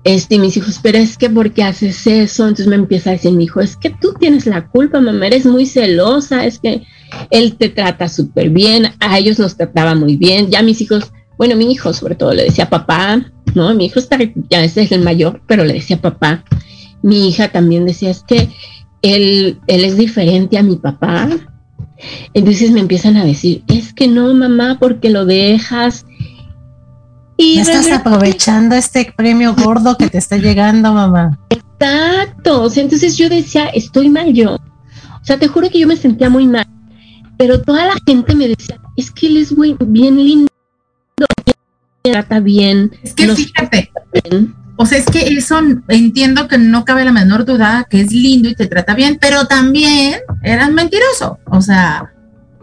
[0.07, 2.43] Este, mis hijos, pero es que ¿por qué haces eso?
[2.43, 5.45] Entonces me empieza a decir mi hijo, es que tú tienes la culpa, mamá, eres
[5.45, 6.83] muy celosa, es que
[7.29, 11.57] él te trata súper bien, a ellos los trataba muy bien, ya mis hijos, bueno,
[11.57, 13.75] mi hijo sobre todo le decía papá, ¿no?
[13.75, 14.17] Mi hijo está,
[14.49, 16.45] ya ese es el mayor, pero le decía papá.
[17.01, 18.47] Mi hija también decía, es que
[19.01, 21.27] él, él es diferente a mi papá,
[22.33, 26.05] entonces me empiezan a decir, es que no, mamá, porque lo dejas.
[27.37, 31.39] Y estás aprovechando este premio gordo que te está llegando, mamá.
[31.49, 32.63] Exacto.
[32.63, 34.55] O sea, entonces yo decía, estoy mal yo.
[34.55, 36.65] O sea, te juro que yo me sentía muy mal.
[37.37, 40.47] Pero toda la gente me decía, es que él es bien lindo,
[42.01, 42.91] trata bien.
[43.03, 43.91] Es que fíjate.
[44.77, 48.49] O sea, es que eso entiendo que no cabe la menor duda que es lindo
[48.49, 51.39] y te trata bien, pero también eran mentiroso.
[51.45, 52.13] O sea,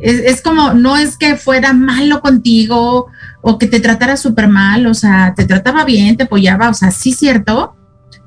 [0.04, 3.06] es, como, no es que fuera malo contigo
[3.40, 6.90] o que te tratara súper mal, o sea, te trataba bien, te apoyaba, o sea,
[6.90, 7.74] sí cierto,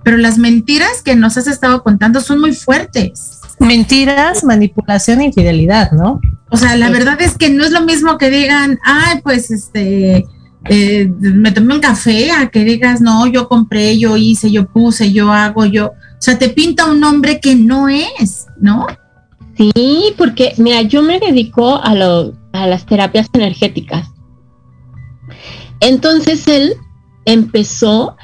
[0.03, 3.41] pero las mentiras que nos has estado contando son muy fuertes.
[3.59, 6.19] Mentiras, manipulación e infidelidad, ¿no?
[6.49, 10.25] O sea, la verdad es que no es lo mismo que digan, ay, pues este,
[10.69, 15.11] eh, me tomé un café, a que digas, no, yo compré, yo hice, yo puse,
[15.11, 15.87] yo hago, yo.
[15.87, 18.87] O sea, te pinta un nombre que no es, ¿no?
[19.57, 24.09] Sí, porque mira, yo me dedico a, lo, a las terapias energéticas.
[25.79, 26.75] Entonces él
[27.25, 28.15] empezó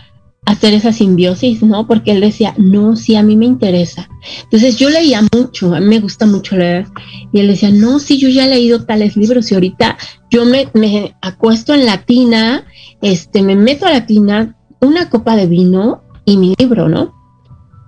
[0.45, 1.87] a hacer esa simbiosis, ¿no?
[1.87, 4.09] Porque él decía, no, sí, a mí me interesa.
[4.43, 6.85] Entonces yo leía mucho, a mí me gusta mucho leer.
[7.31, 9.97] Y él decía, no, sí, yo ya he leído tales libros y ahorita
[10.29, 12.65] yo me, me acuesto en la tina,
[13.01, 17.13] este, me meto a la tina, una copa de vino y mi libro, ¿no?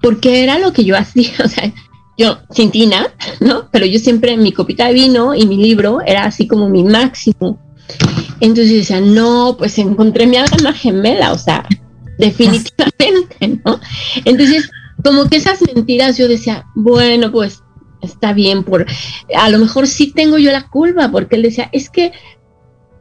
[0.01, 1.73] Porque era lo que yo hacía, o sea,
[2.17, 3.07] yo sin tina,
[3.39, 3.69] ¿no?
[3.71, 7.59] Pero yo siempre mi copita de vino y mi libro era así como mi máximo.
[8.39, 11.67] Entonces yo decía, no, pues encontré mi alma gemela, o sea,
[12.17, 13.79] definitivamente, ¿no?
[14.23, 14.69] Entonces,
[15.03, 17.61] como que esas mentiras yo decía, bueno, pues
[18.01, 18.85] está bien, por
[19.35, 22.11] a lo mejor sí tengo yo la culpa, porque él decía, es que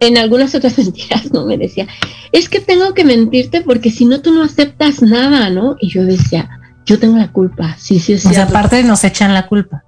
[0.00, 1.46] en algunas otras mentiras, ¿no?
[1.46, 1.86] Me decía,
[2.32, 5.76] es que tengo que mentirte porque si no tú no aceptas nada, ¿no?
[5.80, 6.48] Y yo decía,
[6.84, 8.28] yo tengo la culpa, sí, sí, sí.
[8.28, 9.84] O sea, aparte nos echan la culpa.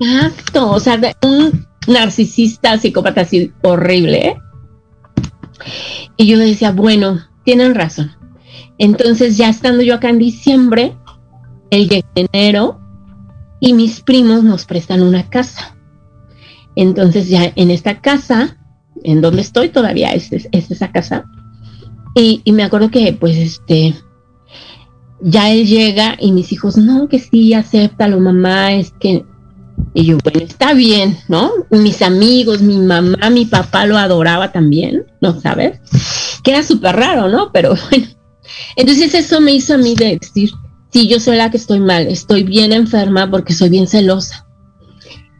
[0.00, 4.28] Exacto, o sea, un narcisista, psicópata así horrible.
[4.28, 4.36] ¿eh?
[6.16, 8.12] Y yo decía, bueno, tienen razón.
[8.78, 10.96] Entonces, ya estando yo acá en diciembre,
[11.70, 12.80] el de enero,
[13.60, 15.76] y mis primos nos prestan una casa.
[16.74, 18.58] Entonces, ya en esta casa,
[19.02, 21.24] en donde estoy todavía, es, es, esa casa.
[22.14, 23.94] Y, y, me acuerdo que, pues, este,
[25.20, 29.24] ya él llega y mis hijos, no, que sí, acéptalo, mamá, es que...
[29.92, 31.50] Y yo, bueno, está bien, ¿no?
[31.70, 35.80] Mis amigos, mi mamá, mi papá lo adoraba también, ¿no sabes?
[36.42, 37.50] Que era súper raro, ¿no?
[37.52, 38.06] Pero bueno.
[38.76, 40.50] Entonces eso me hizo a mí de decir,
[40.90, 44.46] sí, yo soy la que estoy mal, estoy bien enferma porque soy bien celosa.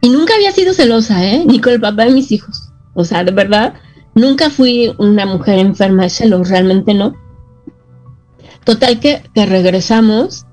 [0.01, 1.43] Y nunca había sido celosa, ¿eh?
[1.45, 2.69] Ni con el papá de mis hijos.
[2.93, 3.73] O sea, de verdad,
[4.15, 7.13] nunca fui una mujer enferma de celos, realmente no
[8.67, 10.45] Total que, regresamos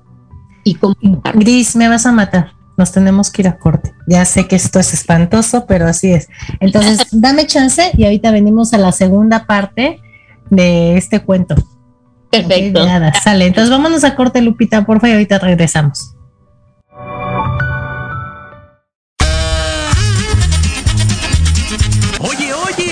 [0.63, 0.95] y como...
[1.33, 2.53] Gris, me vas a matar.
[2.77, 3.93] Nos tenemos que ir a corte.
[4.07, 6.29] Ya sé que esto es espantoso, pero así es.
[6.61, 9.99] Entonces, dame chance y ahorita venimos a la segunda parte
[10.49, 11.55] de este cuento.
[12.31, 12.85] Perfecto.
[12.85, 13.47] nada, sale.
[13.47, 16.14] Entonces, vámonos a corte, Lupita, por favor, y ahorita regresamos.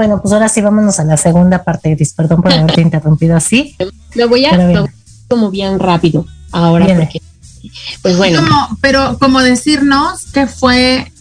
[0.00, 2.14] Bueno, pues ahora sí vámonos a la segunda parte, Gris.
[2.14, 3.76] Perdón por haberte interrumpido así.
[4.14, 4.88] Lo voy a lo,
[5.28, 7.20] como bien rápido ahora porque,
[8.00, 8.40] pues bueno.
[8.40, 11.12] Como, pero como decirnos qué fue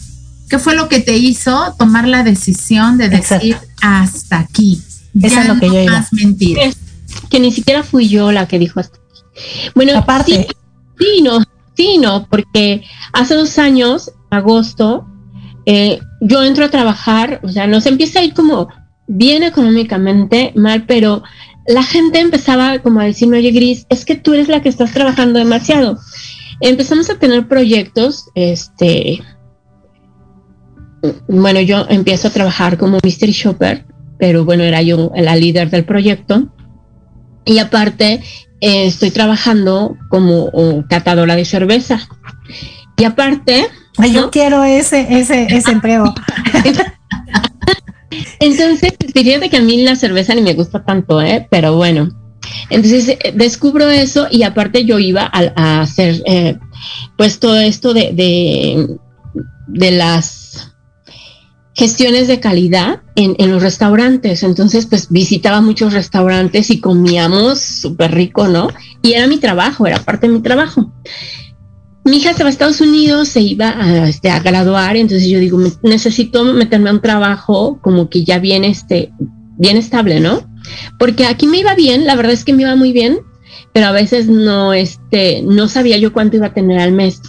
[0.50, 4.82] qué fue lo que te hizo tomar la decisión de decir hasta aquí.
[5.22, 6.08] Eso ya es lo que yo iba.
[6.13, 6.58] mentir.
[7.30, 9.72] Que ni siquiera fui yo la que dijo hasta aquí.
[9.76, 10.48] Bueno, aparte.
[10.48, 11.44] Sí, sí, no,
[11.76, 15.06] sí, no, porque hace dos años, agosto,
[15.72, 18.70] eh, yo entro a trabajar, o sea, nos empieza a ir como
[19.06, 21.22] bien económicamente mal, pero
[21.67, 24.92] la gente empezaba como a decirme, oye Gris, es que tú eres la que estás
[24.94, 26.00] trabajando demasiado.
[26.60, 29.22] Empezamos a tener proyectos, este,
[31.28, 33.86] bueno, yo empiezo a trabajar como mystery shopper,
[34.17, 36.50] pero bueno, era yo la líder del proyecto.
[37.46, 38.24] Y aparte,
[38.60, 40.50] eh, estoy trabajando como
[40.90, 42.00] catadora de cerveza.
[42.98, 43.67] Y aparte,
[44.08, 46.13] yo quiero ese, ese, ese empleo.
[48.39, 51.47] Entonces, fíjate que a mí la cerveza ni me gusta tanto, ¿eh?
[51.50, 52.10] Pero bueno.
[52.69, 56.58] Entonces eh, descubro eso y aparte yo iba a, hacer eh,
[57.17, 58.97] pues todo esto de, de,
[59.67, 60.71] de, las
[61.73, 64.43] gestiones de calidad en, en, los restaurantes.
[64.43, 68.69] Entonces pues visitaba muchos restaurantes y comíamos súper rico, ¿no?
[69.02, 70.91] Y era mi trabajo, era parte de mi trabajo
[72.04, 75.39] mi hija se va a Estados Unidos, se iba a, este, a graduar, entonces yo
[75.39, 79.12] digo, necesito meterme a un trabajo como que ya bien, este,
[79.58, 80.50] bien estable, ¿no?
[80.97, 83.19] Porque aquí me iba bien, la verdad es que me iba muy bien,
[83.73, 87.21] pero a veces no, este, no sabía yo cuánto iba a tener al mes.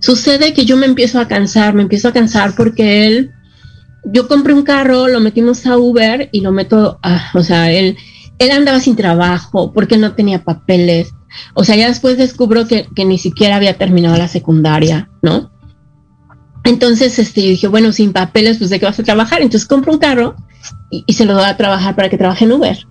[0.00, 3.32] Sucede que yo me empiezo a cansar, me empiezo a cansar porque él,
[4.04, 6.98] yo compré un carro, lo metimos a Uber y lo meto,
[7.34, 7.96] o sea, él,
[8.38, 11.12] él andaba sin trabajo porque no tenía papeles
[11.54, 15.50] o sea, ya después descubro que, ni siquiera había terminado la secundaria, ¿no?
[16.64, 19.40] Entonces, este, yo dije, bueno, sin papeles, pues de qué vas a trabajar.
[19.40, 20.36] Entonces compro un carro
[20.90, 22.86] y, se lo doy a trabajar para que trabaje en Uber.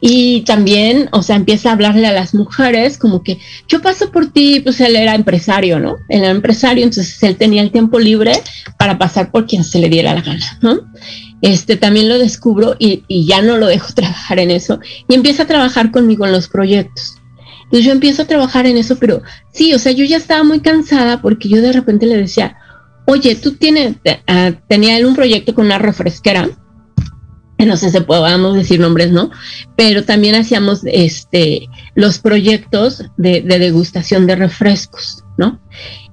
[0.00, 4.32] Y también, o sea, empieza a hablarle a las mujeres como que yo paso por
[4.32, 5.96] ti, pues él era empresario, ¿no?
[6.08, 8.32] Él era empresario, entonces él tenía el tiempo libre
[8.78, 10.80] para pasar por quien se le diera la gana, ¿no?
[11.40, 15.44] Este, también lo descubro y, y ya no lo dejo trabajar en eso y empieza
[15.44, 17.21] a trabajar conmigo en los proyectos.
[17.72, 20.60] Entonces yo empiezo a trabajar en eso, pero sí, o sea, yo ya estaba muy
[20.60, 22.54] cansada porque yo de repente le decía,
[23.06, 26.50] oye, tú tienes, uh, tenía él un proyecto con una refresquera,
[27.58, 29.30] no sé si podamos decir nombres, ¿no?
[29.74, 35.58] Pero también hacíamos este, los proyectos de, de, degustación de refrescos, ¿no?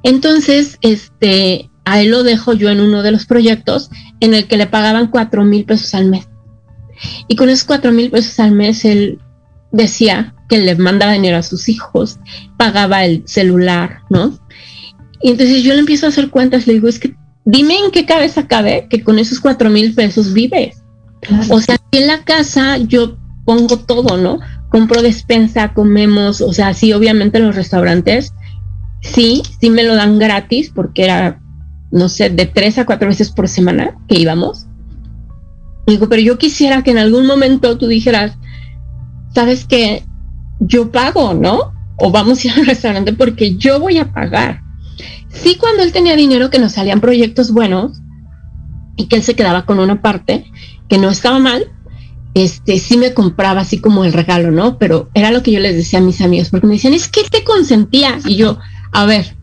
[0.03, 3.89] Entonces, este, a él lo dejo yo en uno de los proyectos
[4.21, 6.29] en el que le pagaban cuatro mil pesos al mes.
[7.27, 9.19] Y con esos cuatro mil pesos al mes él
[9.71, 12.19] decía que le mandaba dinero a sus hijos,
[12.57, 14.37] pagaba el celular, ¿no?
[15.21, 17.15] Y entonces yo le empiezo a hacer cuentas, le digo, es que
[17.45, 20.83] dime en qué cabeza cabe que con esos cuatro mil pesos vives.
[21.49, 24.39] O sea, en la casa yo pongo todo, ¿no?
[24.69, 28.33] Compro despensa, comemos, o sea, sí, obviamente en los restaurantes,
[29.01, 31.41] sí, sí me lo dan gratis porque era,
[31.91, 34.67] no sé, de tres a cuatro veces por semana que íbamos.
[35.87, 38.37] Digo, pero yo quisiera que en algún momento tú dijeras,
[39.33, 40.03] sabes que
[40.59, 41.73] yo pago, ¿no?
[41.97, 44.61] O vamos a ir al restaurante porque yo voy a pagar.
[45.29, 48.01] Sí, cuando él tenía dinero que nos salían proyectos buenos
[48.95, 50.51] y que él se quedaba con una parte
[50.87, 51.71] que no estaba mal,
[52.33, 54.77] este sí me compraba así como el regalo, ¿no?
[54.77, 57.23] Pero era lo que yo les decía a mis amigos, porque me decían, es que
[57.23, 58.19] te consentía.
[58.25, 58.57] Y yo,
[58.91, 59.35] a ver,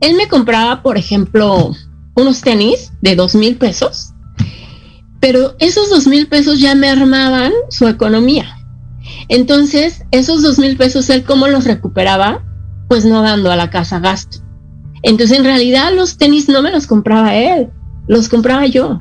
[0.00, 1.72] él me compraba, por ejemplo,
[2.16, 4.12] unos tenis de dos mil pesos,
[5.20, 8.56] pero esos dos mil pesos ya me armaban su economía.
[9.28, 12.42] Entonces, esos dos mil pesos, ¿él cómo los recuperaba?
[12.88, 14.38] Pues no dando a la casa gasto.
[15.02, 17.70] Entonces, en realidad, los tenis no me los compraba él,
[18.08, 19.00] los compraba yo.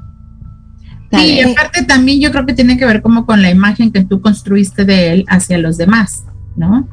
[1.12, 4.04] Sí, y aparte también yo creo que tiene que ver como con la imagen que
[4.04, 6.24] tú construiste de él hacia los demás,
[6.56, 6.88] ¿no?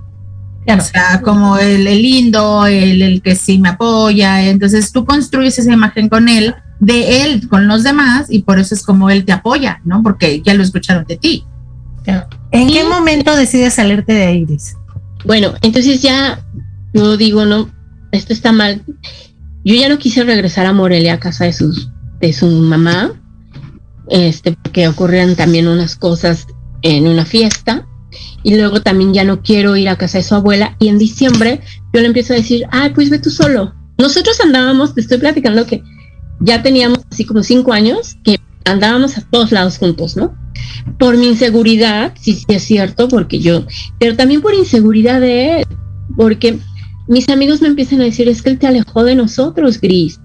[0.69, 4.45] O sea, como el, lindo, el, el, que sí me apoya.
[4.45, 8.75] Entonces tú construyes esa imagen con él, de él con los demás, y por eso
[8.75, 10.03] es como él te apoya, ¿no?
[10.03, 11.45] Porque ya lo escucharon de ti.
[12.53, 14.77] ¿En qué momento decides salirte de Iris?
[15.25, 16.45] Bueno, entonces ya
[16.93, 17.71] yo digo, no,
[18.13, 18.83] esto está mal.
[19.65, 21.91] Yo ya no quise regresar a Morelia a casa de, sus,
[22.21, 23.13] de su mamá,
[24.09, 26.47] este, porque ocurrieron también unas cosas
[26.83, 27.87] en una fiesta.
[28.43, 30.77] Y luego también ya no quiero ir a casa de su abuela.
[30.81, 31.61] Y en diciembre
[31.93, 33.75] yo le empiezo a decir, ay, pues ve tú solo.
[33.99, 35.83] Nosotros andábamos, te estoy platicando que
[36.41, 40.35] ya teníamos así como cinco años que andábamos a todos lados juntos, ¿no?
[40.99, 43.67] Por mi inseguridad, sí, sí es cierto, porque yo,
[43.99, 45.67] pero también por inseguridad de él,
[46.17, 46.59] porque
[47.09, 50.21] mis amigos me empiezan a decir, es que él te alejó de nosotros, Gris.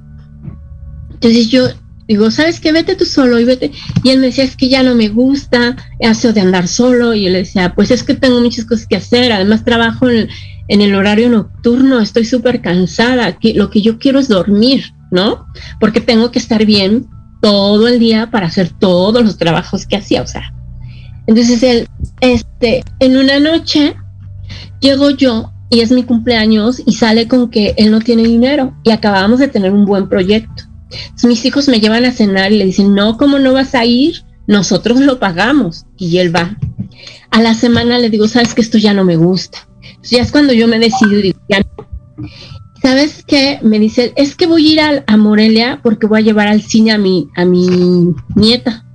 [1.13, 1.67] Entonces yo
[2.07, 2.71] digo, ¿sabes qué?
[2.71, 3.71] Vete tú solo y vete.
[4.03, 7.13] Y él me decía, es que ya no me gusta, hace de andar solo.
[7.13, 10.29] Y yo le decía, pues es que tengo muchas cosas que hacer, además trabajo en,
[10.67, 15.45] el horario nocturno, estoy súper cansada, lo que yo quiero es dormir, ¿no?
[15.79, 17.07] Porque tengo que estar bien
[17.41, 20.53] todo el día para hacer todos los trabajos que hacía, o sea.
[21.27, 21.88] Entonces él,
[22.21, 23.95] este, en una noche
[24.79, 28.91] llego yo y es mi cumpleaños y sale con que él no tiene dinero y
[28.91, 30.63] acabamos de tener un buen proyecto.
[31.23, 34.23] Mis hijos me llevan a cenar y le dicen, no, ¿cómo no vas a ir?
[34.47, 36.55] Nosotros lo pagamos y él va.
[37.31, 39.67] A la semana le digo, sabes que esto ya no me gusta.
[40.03, 41.88] Ya es cuando yo me decido y digo, ya no.
[42.86, 43.57] ¿Sabes qué?
[43.63, 46.91] Me dice, es que voy a ir a, Morelia porque voy a llevar al cine
[46.91, 48.86] a mi, a mi nieta.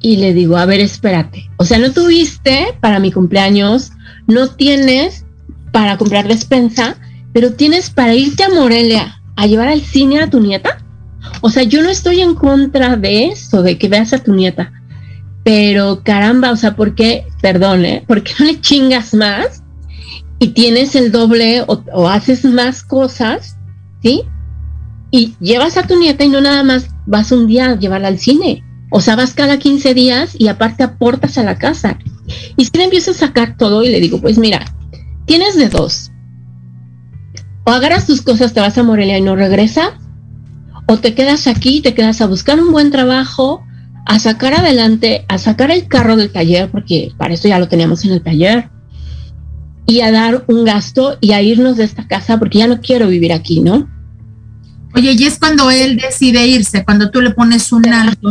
[0.00, 1.50] Y le digo, a ver, espérate.
[1.58, 3.92] O sea, no tuviste para mi cumpleaños,
[4.26, 5.26] no tienes
[5.72, 6.96] para comprar despensa,
[7.34, 10.82] pero tienes para irte a Morelia a llevar al cine a tu nieta.
[11.42, 14.72] O sea, yo no estoy en contra de eso, de que veas a tu nieta.
[15.42, 17.26] Pero caramba, o sea, ¿por qué?
[17.42, 18.04] Perdón, ¿eh?
[18.06, 19.63] ¿Por qué no le chingas más
[20.44, 23.56] y tienes el doble o, haces más cosas,
[24.02, 24.24] ¿sí?
[25.10, 28.18] Y llevas a tu nieta y no nada más vas un día a llevarla al
[28.18, 28.62] cine.
[28.90, 31.98] O sea, vas cada 15 días y aparte aportas a la casa.
[32.58, 34.66] Y si le empiezo a sacar todo y le digo, pues mira,
[35.24, 36.10] tienes de dos.
[37.64, 39.92] O agarras tus cosas, te vas a Morelia y no regresas.
[40.86, 43.64] O te quedas aquí, te quedas a buscar un buen trabajo,
[44.04, 48.04] a sacar adelante, a sacar el carro del taller, porque para eso ya lo teníamos
[48.04, 48.73] en el taller
[49.86, 53.08] y a dar un gasto y a irnos de esta casa porque ya no quiero
[53.08, 53.88] vivir aquí, ¿no?
[54.94, 57.82] Oye, y es cuando él decide irse, cuando tú le pones un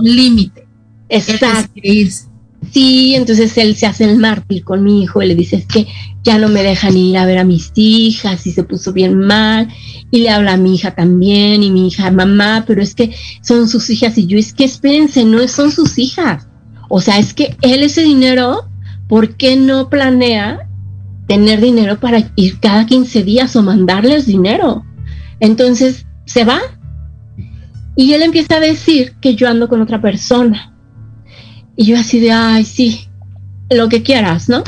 [0.03, 0.65] límite.
[1.09, 1.73] Exacto.
[1.75, 2.27] Irse.
[2.71, 5.85] Sí, entonces él se hace el mártir con mi hijo y le dice es que
[6.23, 9.67] ya no me dejan ir a ver a mis hijas y se puso bien mal
[10.09, 13.67] y le habla a mi hija también y mi hija, mamá, pero es que son
[13.67, 16.47] sus hijas y yo es que espérense, no son sus hijas.
[16.89, 18.69] O sea, es que él ese dinero,
[19.07, 20.69] ¿por qué no planea
[21.27, 24.83] tener dinero para ir cada 15 días o mandarles dinero.
[25.39, 26.59] Entonces se va
[27.95, 30.73] y él empieza a decir que yo ando con otra persona.
[31.75, 33.07] Y yo así de, ay, sí,
[33.69, 34.63] lo que quieras, ¿no?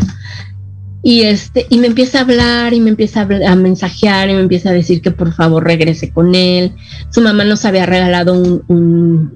[1.03, 4.70] Y este, y me empieza a hablar y me empieza a, mensajear y me empieza
[4.70, 6.74] a decir que por favor regrese con él.
[7.12, 9.32] Su mamá nos había regalado un,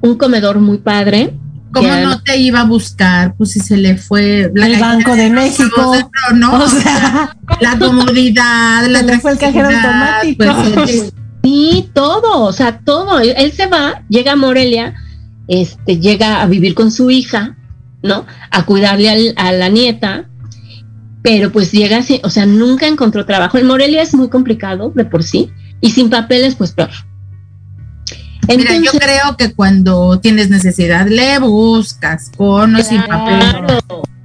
[0.00, 1.34] un comedor muy padre
[1.74, 3.34] ¿Cómo no te iba a buscar?
[3.36, 5.94] Pues si se le fue la el Banco de México,
[6.34, 6.64] ¿no?
[6.64, 10.44] O sea, la comodidad, la se le fue el cajero automático.
[10.74, 11.12] Pues,
[11.42, 13.18] sí, todo, o sea, todo.
[13.18, 14.94] Él se va, llega a Morelia,
[15.48, 17.56] este, llega a vivir con su hija,
[18.02, 18.24] ¿no?
[18.50, 20.28] A cuidarle al, a la nieta,
[21.22, 23.58] pero pues llega así, o sea, nunca encontró trabajo.
[23.58, 25.50] En Morelia es muy complicado de por sí,
[25.80, 26.90] y sin papeles, pues peor.
[28.48, 33.78] Mira, yo creo que cuando tienes necesidad le buscas con o sin papel.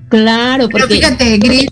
[0.09, 1.67] Claro, pero fíjate, Gris,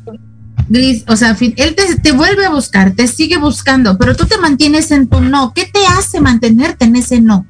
[0.70, 4.38] Gris, o sea, él te, te, vuelve a buscar, te sigue buscando, pero tú te
[4.38, 5.54] mantienes en tu no.
[5.54, 7.48] ¿Qué te hace mantenerte en ese no?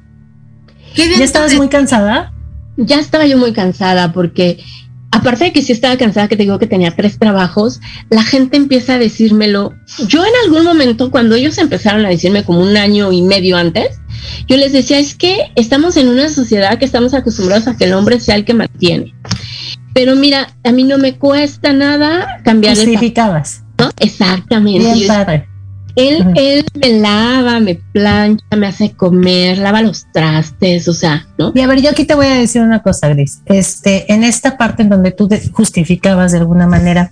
[0.94, 1.58] ¿Qué ¿Ya estabas de...
[1.58, 2.32] muy cansada?
[2.76, 4.62] Ya estaba yo muy cansada porque
[5.10, 7.80] aparte de que sí estaba cansada, que te digo que tenía tres trabajos,
[8.10, 9.74] la gente empieza a decírmelo.
[10.06, 14.00] Yo en algún momento, cuando ellos empezaron a decirme como un año y medio antes,
[14.46, 17.94] yo les decía, es que estamos en una sociedad que estamos acostumbrados a que el
[17.94, 19.14] hombre sea el que mantiene.
[19.94, 23.62] Pero mira, a mí no me cuesta nada cambiar Justificabas.
[23.78, 23.90] ¿no?
[23.98, 24.92] Exactamente.
[24.92, 25.48] Bien padre.
[25.98, 26.32] Él, uh -huh.
[26.36, 31.50] él me lava, me plancha, me hace comer, lava los trastes, o sea, ¿no?
[31.52, 33.40] Y a ver, yo aquí te voy a decir una cosa, Gris.
[33.46, 37.10] Este, en esta parte en donde tú justificabas de alguna manera,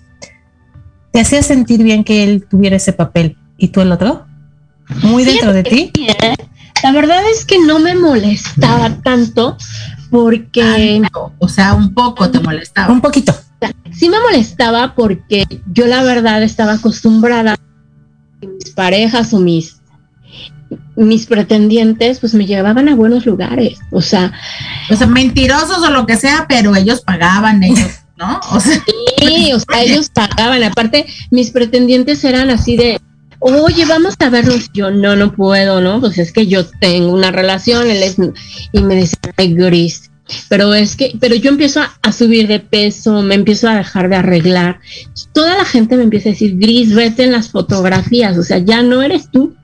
[1.10, 4.24] ¿te hacía sentir bien que él tuviera ese papel y tú el otro?
[5.02, 5.90] Muy dentro de ti.
[5.92, 6.36] Sí, ¿eh?
[6.84, 9.56] La verdad es que no me molestaba tanto
[10.10, 11.00] porque...
[11.02, 12.92] Tanto, o sea, un poco te molestaba.
[12.92, 13.34] Un poquito.
[13.92, 17.56] Sí me molestaba porque yo la verdad estaba acostumbrada
[18.40, 19.80] mis parejas o mis
[20.96, 24.32] mis pretendientes pues me llevaban a buenos lugares, o sea,
[24.90, 28.40] o sea, mentirosos o lo que sea, pero ellos pagaban ellos, ¿no?
[28.50, 28.82] O sea,
[29.18, 33.00] sí, o sea, ellos pagaban, aparte mis pretendientes eran así de
[33.38, 34.70] Oye, vamos a vernos.
[34.72, 36.00] Yo no, no puedo, ¿no?
[36.00, 38.16] Pues es que yo tengo una relación, él es,
[38.72, 40.10] y me decía, ay, Gris,
[40.48, 44.16] pero es que, pero yo empiezo a, subir de peso, me empiezo a dejar de
[44.16, 44.80] arreglar.
[45.32, 48.82] Toda la gente me empieza a decir, Gris, vete en las fotografías, o sea, ya
[48.82, 49.54] no eres tú.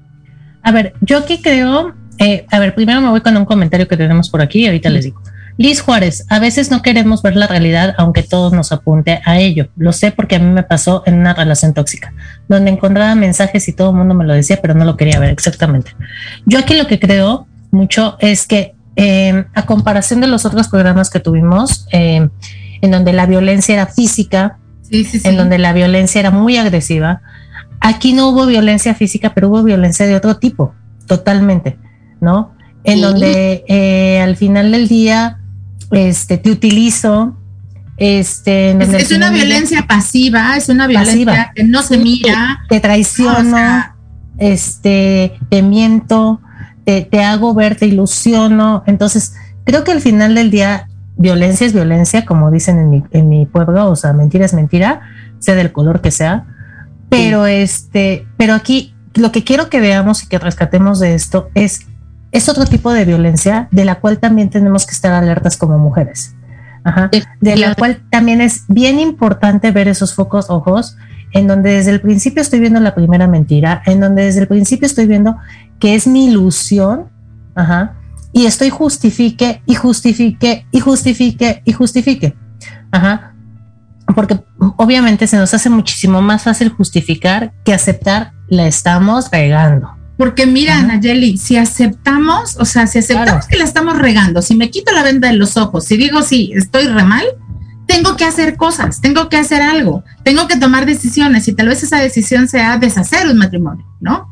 [0.63, 3.97] A ver, yo aquí creo, eh, a ver, primero me voy con un comentario que
[3.97, 5.21] tenemos por aquí y ahorita les digo.
[5.59, 9.69] Liz Juárez, a veces no queremos ver la realidad aunque todos nos apunte a ello.
[9.77, 12.15] Lo sé porque a mí me pasó en una relación tóxica,
[12.49, 15.31] donde encontraba mensajes y todo el mundo me lo decía, pero no lo quería ver
[15.31, 15.93] exactamente.
[16.47, 21.09] Yo aquí lo que creo mucho es que Em, a comparación de los otros programas
[21.09, 22.29] que tuvimos, em,
[22.83, 24.59] en donde la violencia era física,
[24.91, 27.23] en donde la violencia era muy agresiva,
[27.81, 30.75] aquí no hubo violencia física, pero hubo violencia de otro tipo,
[31.07, 31.79] totalmente,
[32.21, 32.55] ¿no?
[32.85, 35.39] En donde eh, al final del día
[35.91, 37.37] este, te utilizo.
[37.97, 42.61] Este, es, una violencia pasiva, es una violencia que no se mira.
[42.69, 43.85] Te traiciono,
[44.39, 46.41] este, te miento,
[46.85, 48.83] te, hago ver, te ilusiono.
[48.87, 53.29] Entonces, creo que al final del día, violencia es violencia, como dicen en mi, en
[53.29, 55.01] mi pueblo, o sea, mentira es mentira,
[55.39, 56.45] sea del color que sea.
[57.09, 61.87] Pero este, pero aquí lo que quiero que veamos y que rescatemos de esto es,
[62.33, 66.35] es otro tipo de violencia de la cual también tenemos que estar alertas como mujeres.
[66.85, 67.11] Ajá,
[67.41, 70.97] de la cual también es bien importante ver esos focos ojos
[71.33, 74.87] en donde desde el principio estoy viendo la primera mentira, en donde desde el principio
[74.87, 75.37] estoy viendo
[75.79, 77.07] que es mi ilusión,
[77.55, 77.95] ajá,
[78.33, 82.35] y estoy justifique y justifique y justifique y justifique,
[82.91, 83.35] ajá,
[84.15, 84.41] porque
[84.77, 89.91] obviamente se nos hace muchísimo más fácil justificar que aceptar la estamos regando.
[90.19, 94.71] Porque mira, Nayeli, si aceptamos, o sea, si aceptamos que la estamos regando, si me
[94.71, 97.25] quito la venda de los ojos, si digo sí, estoy re mal,
[97.93, 101.83] tengo que hacer cosas, tengo que hacer algo, tengo que tomar decisiones y tal vez
[101.83, 104.31] esa decisión sea deshacer un matrimonio, ¿no?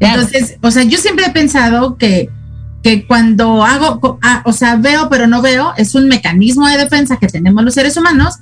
[0.00, 2.30] Entonces, o sea, yo siempre he pensado que,
[2.82, 7.16] que cuando hago, ah, o sea, veo pero no veo, es un mecanismo de defensa
[7.16, 8.36] que tenemos los seres humanos,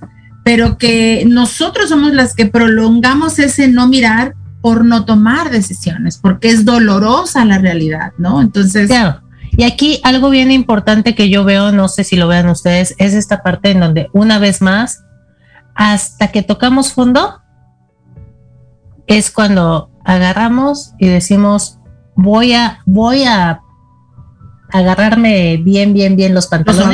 [0.44, 6.48] pero que nosotros somos las que prolongamos ese no mirar por no tomar decisiones, porque
[6.48, 8.40] es dolorosa la realidad, ¿no?
[8.40, 8.88] Entonces...
[8.88, 9.22] Claro.
[9.56, 13.14] Y aquí algo bien importante que yo veo, no sé si lo vean ustedes, es
[13.14, 15.04] esta parte en donde una vez más,
[15.74, 17.40] hasta que tocamos fondo,
[19.06, 21.78] es cuando agarramos y decimos,
[22.14, 23.60] voy a, voy a
[24.72, 26.86] agarrarme bien, bien, bien los pantalones.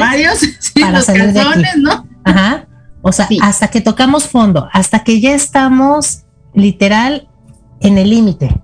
[0.81, 1.63] para salir de aquí.
[1.79, 2.07] ¿no?
[2.25, 2.67] Ajá.
[3.03, 6.23] O sea, hasta que tocamos fondo, hasta que ya estamos
[6.55, 7.29] literal
[7.81, 8.63] en el límite,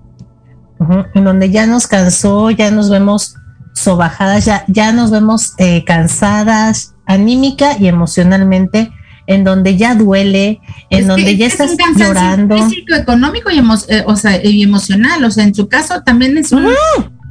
[1.14, 3.34] en donde ya nos cansó, ya nos vemos
[3.79, 8.93] sobajadas, ya, ya nos vemos eh, cansadas, anímica y emocionalmente
[9.29, 12.57] en donde ya duele, en donde ya estás llorando.
[12.68, 15.22] Físico, económico y, eh, o sea, y emocional.
[15.22, 16.66] O sea, en su caso también es un,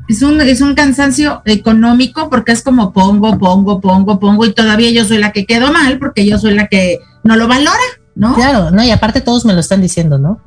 [0.07, 4.91] es un, es un cansancio económico porque es como pongo, pongo, pongo, pongo y todavía
[4.91, 7.75] yo soy la que quedo mal porque yo soy la que no lo valora,
[8.13, 8.35] ¿no?
[8.35, 10.39] Claro, no, y aparte todos me lo están diciendo, ¿no?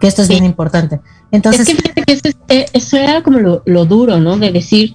[0.00, 1.00] Que esto es bien importante.
[1.30, 4.36] Entonces, es que, eso, eh, eso, era como lo, lo, duro, ¿no?
[4.36, 4.94] De decir,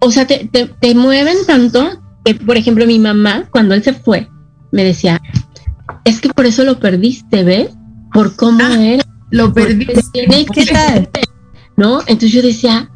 [0.00, 2.04] o sea, te, te, te mueven tanto
[2.46, 4.28] por ejemplo, mi mamá, cuando él se fue,
[4.72, 5.20] me decía,
[6.04, 7.70] es que por eso lo perdiste, ¿ves?
[8.12, 9.04] Por cómo ah, era.
[9.30, 10.26] Lo perdiste.
[10.52, 11.08] ¿Qué tal?
[11.76, 12.00] ¿No?
[12.00, 12.90] Entonces yo decía,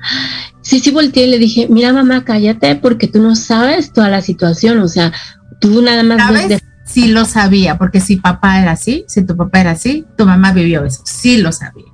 [0.63, 4.23] sí, sí volteé y le dije, mira mamá, cállate porque tú no sabes toda la
[4.23, 5.13] situación, o sea,
[5.61, 6.19] tú nada más...
[6.19, 6.63] ¿Sabes?
[6.89, 10.53] Sí lo sabía, porque si papá era así, si tu papá era así, tu mamá
[10.53, 11.85] vivió eso, sí lo sabía.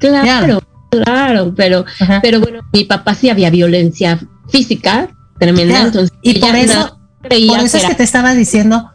[0.00, 1.84] Claro, claro, pero,
[2.22, 4.18] pero bueno, mi papá sí había violencia
[4.48, 5.82] física, tremenda.
[5.82, 8.90] Entonces, y por eso, por eso es que te estaba diciendo,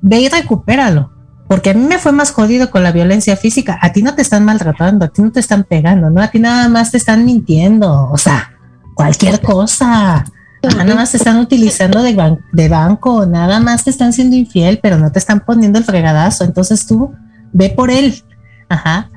[0.00, 1.12] ve y recupéralo.
[1.46, 3.78] Porque a mí me fue más jodido con la violencia física.
[3.82, 6.22] A ti no te están maltratando, a ti no te están pegando, ¿no?
[6.22, 8.08] A ti nada más te están mintiendo.
[8.10, 8.54] O sea,
[8.94, 10.24] cualquier cosa.
[10.68, 14.98] Nada más te están utilizando de, de banco, nada más te están siendo infiel, pero
[14.98, 16.44] no te están poniendo el fregadazo.
[16.44, 17.12] Entonces tú
[17.52, 18.22] ve por él.
[18.68, 19.10] Ajá.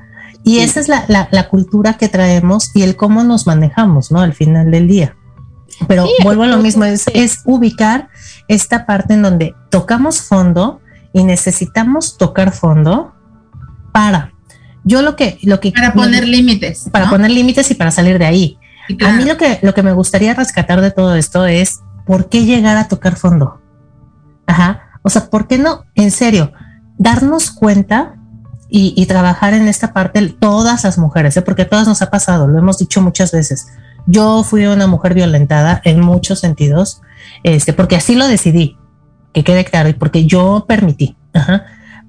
[0.44, 4.20] Y esa es la, la, la, cultura que traemos y el cómo nos manejamos, ¿no?
[4.20, 5.16] Al final del día.
[5.86, 8.08] Pero vuelvo a lo mismo, es, es ubicar
[8.48, 10.80] esta parte en donde tocamos fondo
[11.12, 13.14] y necesitamos tocar fondo
[13.92, 14.32] para.
[14.84, 18.26] Yo lo que, lo que para poner límites, para poner límites y para salir de
[18.26, 18.58] ahí.
[19.04, 22.44] A mí lo que, lo que me gustaría rescatar de todo esto es por qué
[22.44, 23.60] llegar a tocar fondo.
[24.46, 24.82] Ajá.
[25.02, 25.84] O sea, ¿por qué no?
[25.94, 26.52] En serio,
[26.96, 28.14] darnos cuenta
[28.70, 31.42] y, trabajar en esta parte, todas las mujeres, ¿eh?
[31.42, 33.66] porque todas nos ha pasado, lo hemos dicho muchas veces.
[34.06, 37.00] Yo fui una mujer violentada en muchos sentidos,
[37.44, 38.76] este, porque así lo decidí,
[39.32, 41.16] que quede claro, y porque yo permití.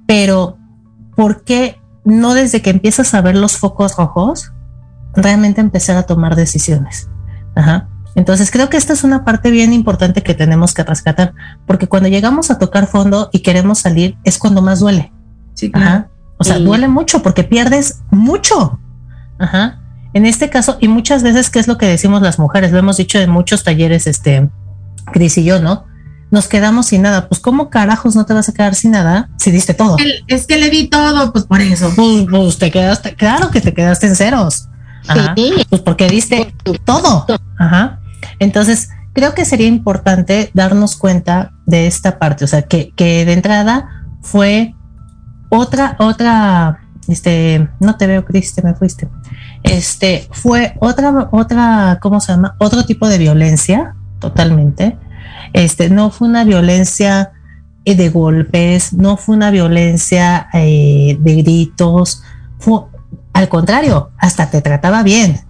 [0.05, 0.57] Pero,
[1.15, 4.51] ¿por qué no desde que empiezas a ver los focos rojos,
[5.15, 7.09] realmente empezar a tomar decisiones?
[8.15, 11.33] Entonces creo que esta es una parte bien importante que tenemos que rescatar,
[11.65, 15.11] porque cuando llegamos a tocar fondo y queremos salir es cuando más duele.
[15.53, 16.09] Sí, claro.
[16.37, 18.79] O sea, duele mucho porque pierdes mucho.
[19.39, 19.81] Ajá.
[20.13, 22.71] En este caso, y muchas veces, ¿qué es lo que decimos las mujeres?
[22.71, 24.49] Lo hemos dicho en muchos talleres, este,
[25.11, 25.85] Cris y yo, ¿no?
[26.31, 27.27] Nos quedamos sin nada.
[27.27, 29.97] Pues, ¿cómo carajos no te vas a quedar sin nada si diste todo?
[30.27, 31.91] Es que le di todo, pues por eso.
[31.95, 34.68] Pues, pues te quedaste, claro que te quedaste en ceros.
[35.07, 35.35] Ajá.
[35.69, 36.53] Pues porque diste
[36.85, 37.25] todo.
[37.57, 37.99] Ajá.
[38.39, 42.45] Entonces, creo que sería importante darnos cuenta de esta parte.
[42.45, 43.89] O sea, que, que de entrada
[44.21, 44.75] fue
[45.49, 49.09] otra, otra, este, no te veo, Cris, te me fuiste.
[49.63, 52.55] Este, fue otra, otra, ¿cómo se llama?
[52.59, 54.97] Otro tipo de violencia, totalmente.
[55.53, 57.31] Este, no fue una violencia
[57.85, 62.23] eh, de golpes, no fue una violencia eh, de gritos,
[62.59, 62.81] fue,
[63.33, 65.41] al contrario, hasta te trataba bien.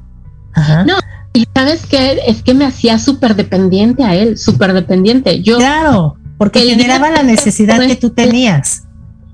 [0.86, 0.96] No,
[1.34, 5.42] y sabes qué, es que me hacía súper dependiente a él, súper dependiente.
[5.42, 8.84] Yo, claro, porque generaba la necesidad que tú tenías.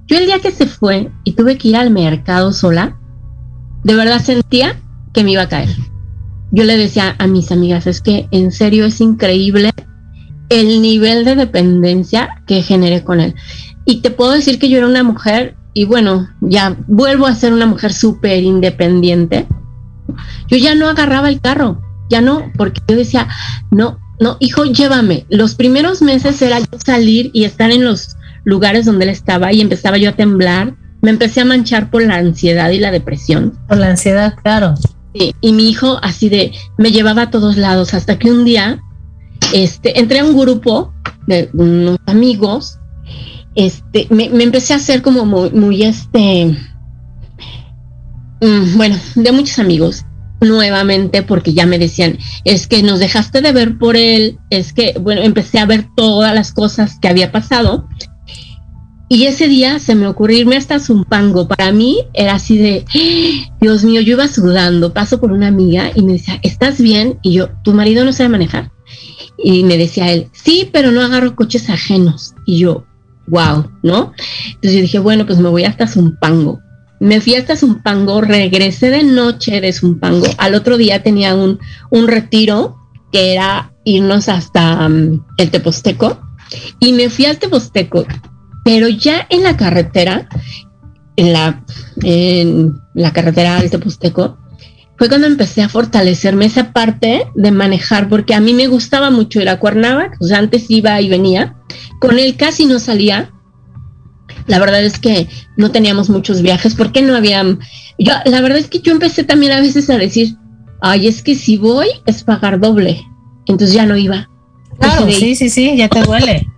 [0.08, 2.98] Yo el día que se fue y tuve que ir al mercado sola,
[3.84, 4.80] de verdad sentía
[5.14, 5.70] que me iba a caer.
[6.52, 9.72] Yo le decía a mis amigas, es que en serio es increíble
[10.50, 13.36] el nivel de dependencia que generé con él.
[13.86, 17.52] Y te puedo decir que yo era una mujer, y bueno, ya vuelvo a ser
[17.52, 19.46] una mujer súper independiente.
[20.48, 23.28] Yo ya no agarraba el carro, ya no, porque yo decía,
[23.72, 25.26] no, no, hijo, llévame.
[25.30, 28.16] Los primeros meses era yo salir y estar en los
[28.46, 30.76] lugares donde él estaba y empezaba yo a temblar.
[31.02, 33.60] Me empecé a manchar por la ansiedad y la depresión.
[33.68, 34.76] Por la ansiedad, claro.
[35.14, 38.80] Sí, y mi hijo así de, me llevaba a todos lados hasta que un día,
[39.54, 40.94] este, entré a un grupo
[41.28, 42.80] de unos amigos,
[43.56, 46.58] este, me, empecé a hacer como muy, muy este,
[48.42, 50.06] mm, bueno, de muchos amigos
[50.42, 54.94] nuevamente porque ya me decían, es que nos dejaste de ver por él, es que,
[55.00, 57.88] bueno, empecé a ver todas las cosas que había pasado
[59.08, 61.48] y ese día se me ocurrió irme hasta Zumpango.
[61.48, 62.86] Para mí era así de,
[63.62, 67.20] Dios mío, yo iba sudando, paso por una amiga y me decía, ¿estás bien?
[67.22, 68.72] Y yo, ¿tu marido no sabe manejar?
[69.38, 72.34] Y me decía él, sí, pero no agarro coches ajenos.
[72.48, 72.86] Y yo,
[73.28, 74.14] wow, ¿no?
[74.46, 76.60] Entonces yo dije, bueno, pues me voy hasta Zumpango.
[77.00, 80.28] Me fui hasta Zumpango, regresé de noche de Zumpango.
[80.38, 81.60] Al otro día tenía un,
[81.92, 82.78] un retiro
[83.12, 86.20] que era irnos hasta um, el Teposteco.
[86.80, 88.06] Y me fui al Teposteco
[88.66, 90.28] pero ya en la carretera,
[91.16, 91.64] en la,
[92.02, 94.40] en la carretera Alto Pusteco,
[94.98, 99.42] fue cuando empecé a fortalecerme esa parte de manejar, porque a mí me gustaba mucho
[99.42, 101.56] ir a Cuernavaca, o sea, antes iba y venía,
[102.00, 103.32] con él casi no salía.
[104.48, 105.28] La verdad es que
[105.58, 107.44] no teníamos muchos viajes, porque no había,
[107.98, 110.36] yo, la verdad es que yo empecé también a veces a decir,
[110.82, 113.02] ay, es que si voy es pagar doble,
[113.48, 114.30] entonces ya no iba.
[114.80, 116.48] Claro, sí, sí, sí, ya te duele.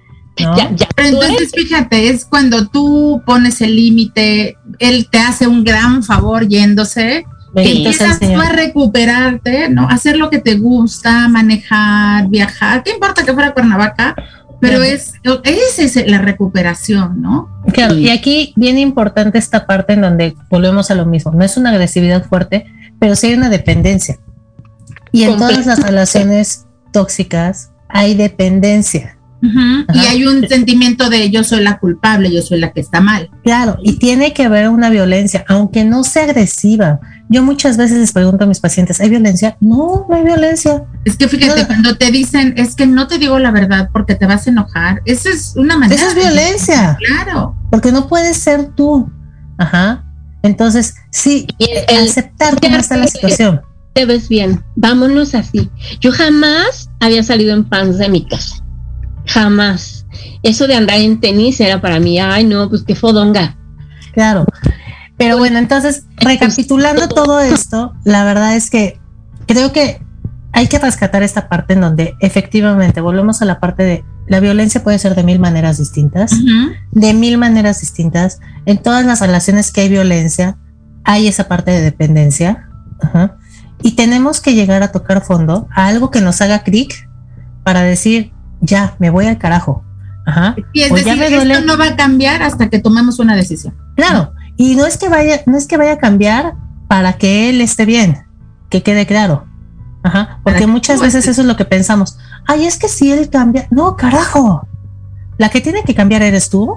[0.96, 6.48] Pero entonces fíjate, es cuando tú pones el límite, él te hace un gran favor
[6.48, 7.26] yéndose,
[7.64, 9.88] empiezas tú a recuperarte, ¿no?
[9.89, 14.16] Hacer lo que te gusta, manejar, viajar, ¿qué importa que fuera Cuernavaca?
[14.60, 17.47] Pero es, esa es la recuperación, ¿no?
[17.74, 21.58] Claro, y aquí viene importante esta parte en donde volvemos a lo mismo, no es
[21.58, 22.66] una agresividad fuerte,
[22.99, 24.18] pero sí hay una dependencia.
[25.12, 29.16] Y en todas las relaciones tóxicas hay dependencia.
[29.42, 33.30] Y hay un sentimiento de yo soy la culpable, yo soy la que está mal.
[33.44, 37.00] Claro, y tiene que haber una violencia, aunque no sea agresiva.
[37.30, 39.58] Yo muchas veces les pregunto a mis pacientes, ¿hay violencia?
[39.60, 40.84] No, no hay violencia.
[41.04, 44.26] Es que fíjate, cuando te dicen, es que no te digo la verdad porque te
[44.26, 46.02] vas a enojar, eso es una manera.
[46.02, 46.98] Eso es violencia.
[47.06, 47.56] Claro.
[47.70, 49.12] Porque no puedes ser tú.
[49.58, 50.04] Ajá.
[50.42, 51.48] Entonces, sí,
[52.02, 53.62] aceptar cómo está la situación.
[53.94, 55.70] Te ves bien, vámonos así.
[56.00, 58.64] Yo jamás había salido en pants de mi casa
[59.28, 60.05] Jamás.
[60.43, 63.57] Eso de andar en tenis era para mí, ay no, pues qué fodonga.
[64.13, 64.45] Claro.
[65.17, 68.99] Pero bueno, entonces, recapitulando todo esto, la verdad es que
[69.47, 70.01] creo que
[70.53, 74.84] hay que rescatar esta parte en donde efectivamente volvemos a la parte de la violencia
[74.84, 76.34] puede ser de mil maneras distintas,
[76.91, 78.39] de mil maneras distintas.
[78.65, 80.57] En todas las relaciones que hay violencia,
[81.05, 82.69] hay esa parte de dependencia.
[83.82, 87.07] Y tenemos que llegar a tocar fondo a algo que nos haga clic
[87.63, 89.84] para decir, ya, me voy al carajo.
[90.26, 90.55] Ajá.
[90.74, 93.74] Y es decir, esto no va a cambiar hasta que tomemos una decisión.
[93.95, 96.55] Claro, Y no es que vaya, no es que vaya a cambiar
[96.88, 98.26] para que él esté bien,
[98.70, 99.45] que quede claro.
[100.03, 102.18] Ajá, porque muchas veces eso es lo que pensamos.
[102.45, 104.68] Ay, es que si él cambia, no, carajo.
[105.38, 106.76] La que tiene que cambiar eres tú,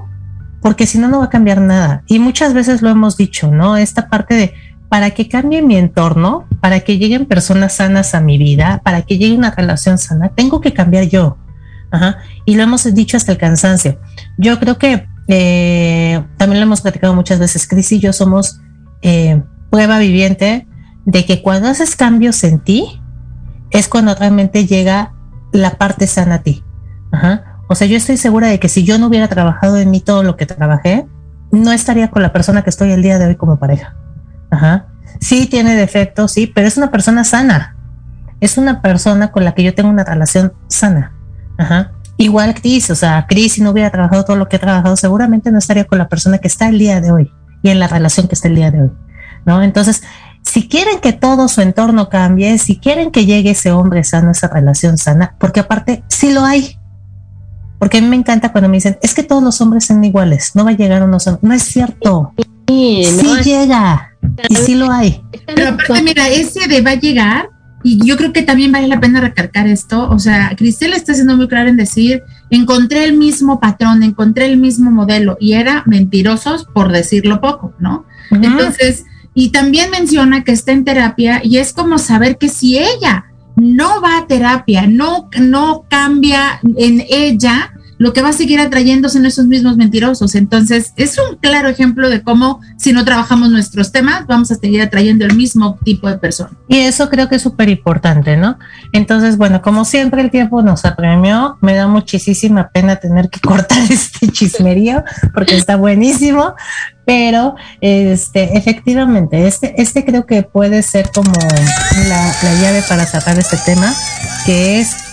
[0.60, 2.02] porque si no, no va a cambiar nada.
[2.06, 3.76] Y muchas veces lo hemos dicho, ¿no?
[3.76, 4.54] Esta parte de,
[4.88, 9.16] para que cambie mi entorno, para que lleguen personas sanas a mi vida, para que
[9.16, 11.38] llegue una relación sana, tengo que cambiar yo.
[11.90, 12.18] Ajá.
[12.44, 13.98] Y lo hemos dicho hasta el cansancio.
[14.38, 18.60] Yo creo que eh, también lo hemos platicado muchas veces, Cris y yo somos
[19.02, 20.66] eh, prueba viviente
[21.04, 23.00] de que cuando haces cambios en ti,
[23.70, 25.14] es cuando realmente llega
[25.52, 26.64] la parte sana a ti.
[27.12, 27.62] Ajá.
[27.68, 30.22] O sea, yo estoy segura de que si yo no hubiera trabajado en mí todo
[30.22, 31.06] lo que trabajé,
[31.52, 33.96] no estaría con la persona que estoy el día de hoy como pareja.
[34.50, 34.88] Ajá.
[35.20, 37.76] Sí tiene defectos, sí, pero es una persona sana.
[38.40, 41.12] Es una persona con la que yo tengo una relación sana.
[41.60, 41.92] Ajá.
[42.16, 45.50] Igual Cris, o sea, Cris si no hubiera trabajado todo lo que ha trabajado, seguramente
[45.50, 47.32] no estaría con la persona que está el día de hoy
[47.62, 48.90] y en la relación que está el día de hoy.
[49.46, 49.62] ¿No?
[49.62, 50.02] Entonces,
[50.42, 54.48] si quieren que todo su entorno cambie, si quieren que llegue ese hombre sano, esa
[54.48, 56.76] relación sana, porque aparte sí lo hay.
[57.78, 60.52] Porque a mí me encanta cuando me dicen, es que todos los hombres son iguales,
[60.54, 61.38] no va a llegar uno sano.
[61.40, 62.34] No es cierto.
[62.68, 63.04] Sí,
[63.42, 64.10] llega.
[64.48, 65.22] Y sí lo hay.
[65.46, 67.48] Pero aparte, mira, ese de va a llegar,
[67.82, 70.08] y yo creo que también vale la pena recalcar esto.
[70.10, 74.58] O sea, Cristel está siendo muy clara en decir, encontré el mismo patrón, encontré el
[74.58, 78.04] mismo modelo, y era mentirosos por decirlo poco, ¿no?
[78.30, 79.04] Entonces,
[79.34, 83.26] y también menciona que está en terapia y es como saber que si ella
[83.56, 89.18] no va a terapia, no, no cambia en ella, lo que va a seguir atrayéndose
[89.18, 90.34] son esos mismos mentirosos.
[90.34, 94.80] Entonces, es un claro ejemplo de cómo si no trabajamos nuestros temas, vamos a seguir
[94.80, 96.52] atrayendo el mismo tipo de persona.
[96.66, 98.58] Y eso creo que es súper importante, ¿no?
[98.94, 103.82] Entonces, bueno, como siempre el tiempo nos apremió, me da muchísima pena tener que cortar
[103.90, 106.54] este chismerío porque está buenísimo,
[107.04, 111.34] pero este, efectivamente, este, este creo que puede ser como
[112.08, 113.92] la, la llave para sacar este tema,
[114.46, 115.09] que es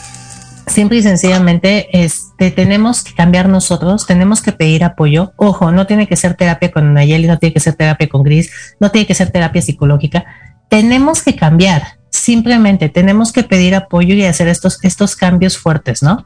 [0.67, 5.33] simple y sencillamente este, tenemos que cambiar nosotros, tenemos que pedir apoyo.
[5.37, 8.51] Ojo, no tiene que ser terapia con Nayeli, no tiene que ser terapia con Gris,
[8.79, 10.25] no tiene que ser terapia psicológica.
[10.69, 16.25] Tenemos que cambiar, simplemente tenemos que pedir apoyo y hacer estos, estos cambios fuertes, ¿no?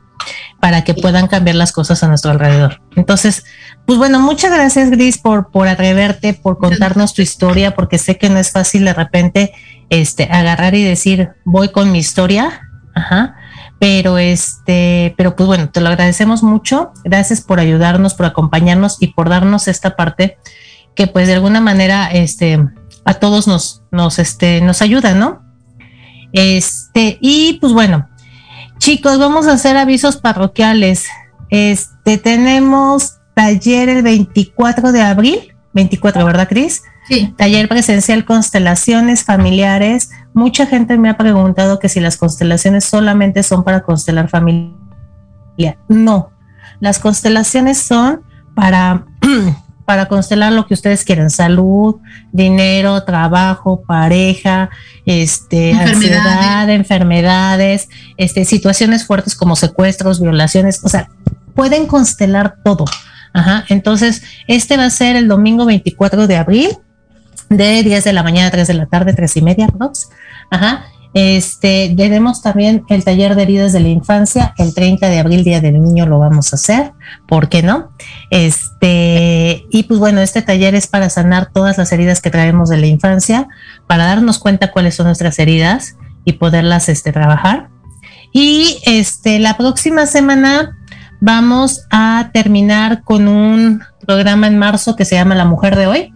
[0.59, 2.81] Para que puedan cambiar las cosas a nuestro alrededor.
[2.95, 3.45] Entonces,
[3.85, 8.29] pues bueno, muchas gracias Gris por, por atreverte, por contarnos tu historia, porque sé que
[8.29, 9.53] no es fácil de repente
[9.89, 12.61] este, agarrar y decir, voy con mi historia.
[12.93, 13.35] Ajá
[13.81, 16.91] pero este, pero pues bueno, te lo agradecemos mucho.
[17.03, 20.37] Gracias por ayudarnos, por acompañarnos y por darnos esta parte
[20.93, 22.63] que pues de alguna manera este
[23.05, 25.41] a todos nos nos este nos ayuda, ¿no?
[26.31, 28.07] Este, y pues bueno,
[28.77, 31.07] chicos, vamos a hacer avisos parroquiales.
[31.49, 36.83] Este, tenemos taller el 24 de abril, 24, ¿verdad, Cris?
[37.37, 40.09] Taller presencial constelaciones familiares.
[40.33, 45.77] Mucha gente me ha preguntado que si las constelaciones solamente son para constelar familia.
[45.87, 46.31] No,
[46.79, 48.21] las constelaciones son
[48.55, 49.05] para,
[49.85, 51.97] para constelar lo que ustedes quieran, salud,
[52.31, 54.69] dinero, trabajo, pareja,
[55.05, 61.09] este, ansiedad, enfermedades, este, situaciones fuertes como secuestros, violaciones, o sea,
[61.55, 62.85] pueden constelar todo.
[63.33, 66.69] Ajá, entonces, este va a ser el domingo 24 de abril
[67.49, 69.91] de 10 de la mañana a 3 de la tarde, 3 y media, ¿no?
[70.49, 70.85] Ajá.
[71.13, 75.59] Este, tenemos también el taller de heridas de la infancia, el 30 de abril, Día
[75.59, 76.93] del Niño, lo vamos a hacer,
[77.27, 77.91] ¿por qué no?
[78.29, 82.77] Este, y pues bueno, este taller es para sanar todas las heridas que traemos de
[82.77, 83.49] la infancia,
[83.87, 87.67] para darnos cuenta cuáles son nuestras heridas y poderlas este, trabajar.
[88.31, 90.77] Y este, la próxima semana
[91.21, 96.13] vamos a terminar con un programa en marzo que se llama La Mujer de Hoy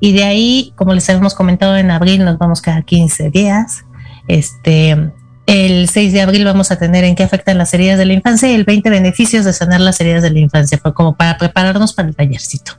[0.00, 3.84] y de ahí, como les habíamos comentado en abril, nos vamos cada 15 días.
[4.26, 5.12] Este,
[5.46, 8.50] el 6 de abril vamos a tener en qué afectan las heridas de la infancia
[8.50, 12.08] y el 20 beneficios de sanar las heridas de la infancia, como para prepararnos para
[12.08, 12.72] el tallercito.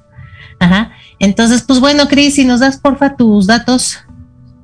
[0.59, 0.91] Ajá.
[1.19, 3.99] Entonces, pues bueno, Cris, si nos das porfa tus datos.